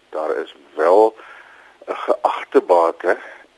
Daar 0.09 0.35
is 0.37 0.55
wel 0.75 1.15
'n 1.87 1.95
geagte 1.95 2.61
bate 2.61 3.17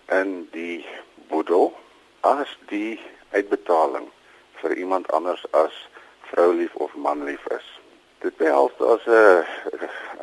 in 0.10 0.48
die 0.52 0.86
boedel 1.28 1.74
as 2.20 2.58
die 2.68 3.00
uitbetaling 3.32 4.12
vir 4.54 4.78
iemand 4.78 5.12
anders 5.12 5.46
as 5.52 5.90
vroulief 6.22 6.76
of 6.76 6.96
manlief 6.96 7.46
is. 7.48 7.81
Dit 8.22 8.38
behels 8.38 8.76
as 8.94 9.06
'n 9.06 9.46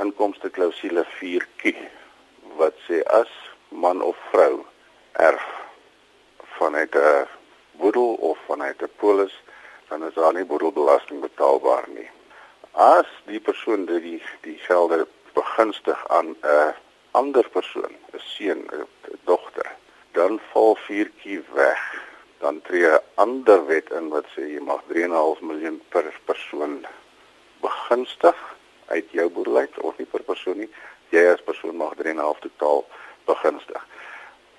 inkomste 0.02 0.48
klousule 0.50 1.04
4Q 1.18 1.62
wat 2.58 2.74
sê 2.86 3.02
as 3.20 3.30
man 3.68 4.02
of 4.02 4.16
vrou 4.30 4.66
erf 5.12 5.46
vanuit 6.58 6.94
'n 6.94 7.26
boedel 7.80 8.14
of 8.30 8.38
vanuit 8.46 8.82
'n 8.82 8.90
polis 8.96 9.34
dan 9.88 10.04
is 10.04 10.14
daar 10.14 10.32
nie 10.32 10.44
boedelbelasting 10.44 11.20
betaalbaar 11.20 11.88
nie. 11.88 12.10
As 12.72 13.08
die 13.26 13.40
persoon 13.40 13.84
dit 13.84 14.02
die 14.02 14.22
die 14.40 14.58
gelde 14.58 15.06
begunstig 15.32 16.08
aan 16.08 16.36
'n 16.42 16.74
ander 17.10 17.48
persoon, 17.48 17.94
'n 18.12 18.20
seun, 18.34 18.60
'n 18.72 18.86
dogter, 19.24 19.70
dan 20.12 20.40
val 20.52 20.76
4Q 20.86 21.22
weg. 21.52 21.82
Dan 22.38 22.62
tree 22.62 22.86
'n 22.86 23.00
ander 23.14 23.66
wet 23.66 23.90
in 23.90 24.08
wat 24.08 24.26
sê 24.34 24.42
jy 24.54 24.60
mag 24.60 24.82
3.5 24.86 25.40
miljoen 25.40 25.82
per 25.88 26.20
persoon 26.24 26.86
begunstig 27.88 28.36
uit 28.86 29.10
jou 29.10 29.30
boerdery 29.30 29.68
of 29.80 29.96
nie 29.98 30.06
per 30.06 30.22
persoon 30.22 30.58
nie. 30.58 30.68
Jy 31.10 31.24
as 31.32 31.44
persoon 31.44 31.76
mag 31.76 31.94
3.5 31.96 32.42
totaal 32.44 32.84
begunstig. 33.26 33.84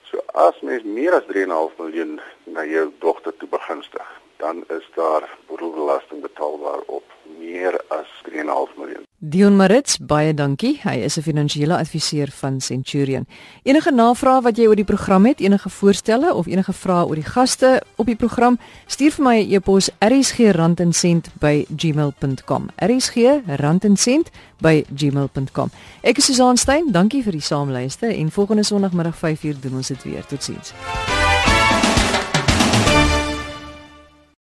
So 0.09 0.21
as 0.33 0.57
mens 0.65 0.83
meer 0.83 1.13
as 1.13 1.27
3.5 1.29 1.77
miljoen 1.77 2.19
na 2.45 2.65
jou 2.65 2.89
dogter 2.99 3.35
toe 3.37 3.49
begunstig, 3.49 4.07
dan 4.39 4.63
is 4.77 4.89
daar 4.95 5.37
boedelbelasting 5.47 6.21
betaalbaar 6.21 6.81
op 6.85 7.03
meer 7.39 7.81
as 7.87 8.07
3.5 8.23 8.33
miljoen. 8.77 9.07
Dion 9.21 9.55
Marits, 9.55 9.97
baie 9.99 10.33
dankie. 10.33 10.79
Hy 10.83 10.95
is 11.03 11.17
'n 11.17 11.21
finansiële 11.21 11.77
adviseur 11.77 12.31
van 12.31 12.61
Centurion. 12.61 13.27
Enige 13.63 13.91
navrae 13.91 14.41
wat 14.41 14.57
jy 14.57 14.67
oor 14.67 14.75
die 14.75 14.83
program 14.83 15.25
het, 15.25 15.39
enige 15.39 15.69
voorstelle 15.69 16.33
of 16.33 16.45
enige 16.45 16.73
vrae 16.73 17.05
oor 17.05 17.15
die 17.15 17.23
gaste 17.23 17.83
op 17.95 18.05
die 18.05 18.15
program, 18.15 18.59
stuur 18.85 19.11
vir 19.11 19.25
my 19.25 19.43
'n 19.43 19.53
e-pos 19.53 19.89
rsg@randencent@gmail.com. 19.99 22.67
rsg@randencent@gmail.com. 22.75 25.69
Ek 26.01 26.17
is 26.17 26.25
Susan 26.25 26.57
Stein. 26.57 26.91
Dankie 26.91 27.23
vir 27.23 27.31
die 27.31 27.41
saamluister 27.41 28.09
en 28.09 28.31
volgende 28.31 28.63
Sondagmiddag 28.63 29.17
5uur 29.17 29.59
doen 29.59 29.75
ons 29.75 29.87
dit 29.87 30.03
weer. 30.03 30.25
Totsiens. 30.25 30.73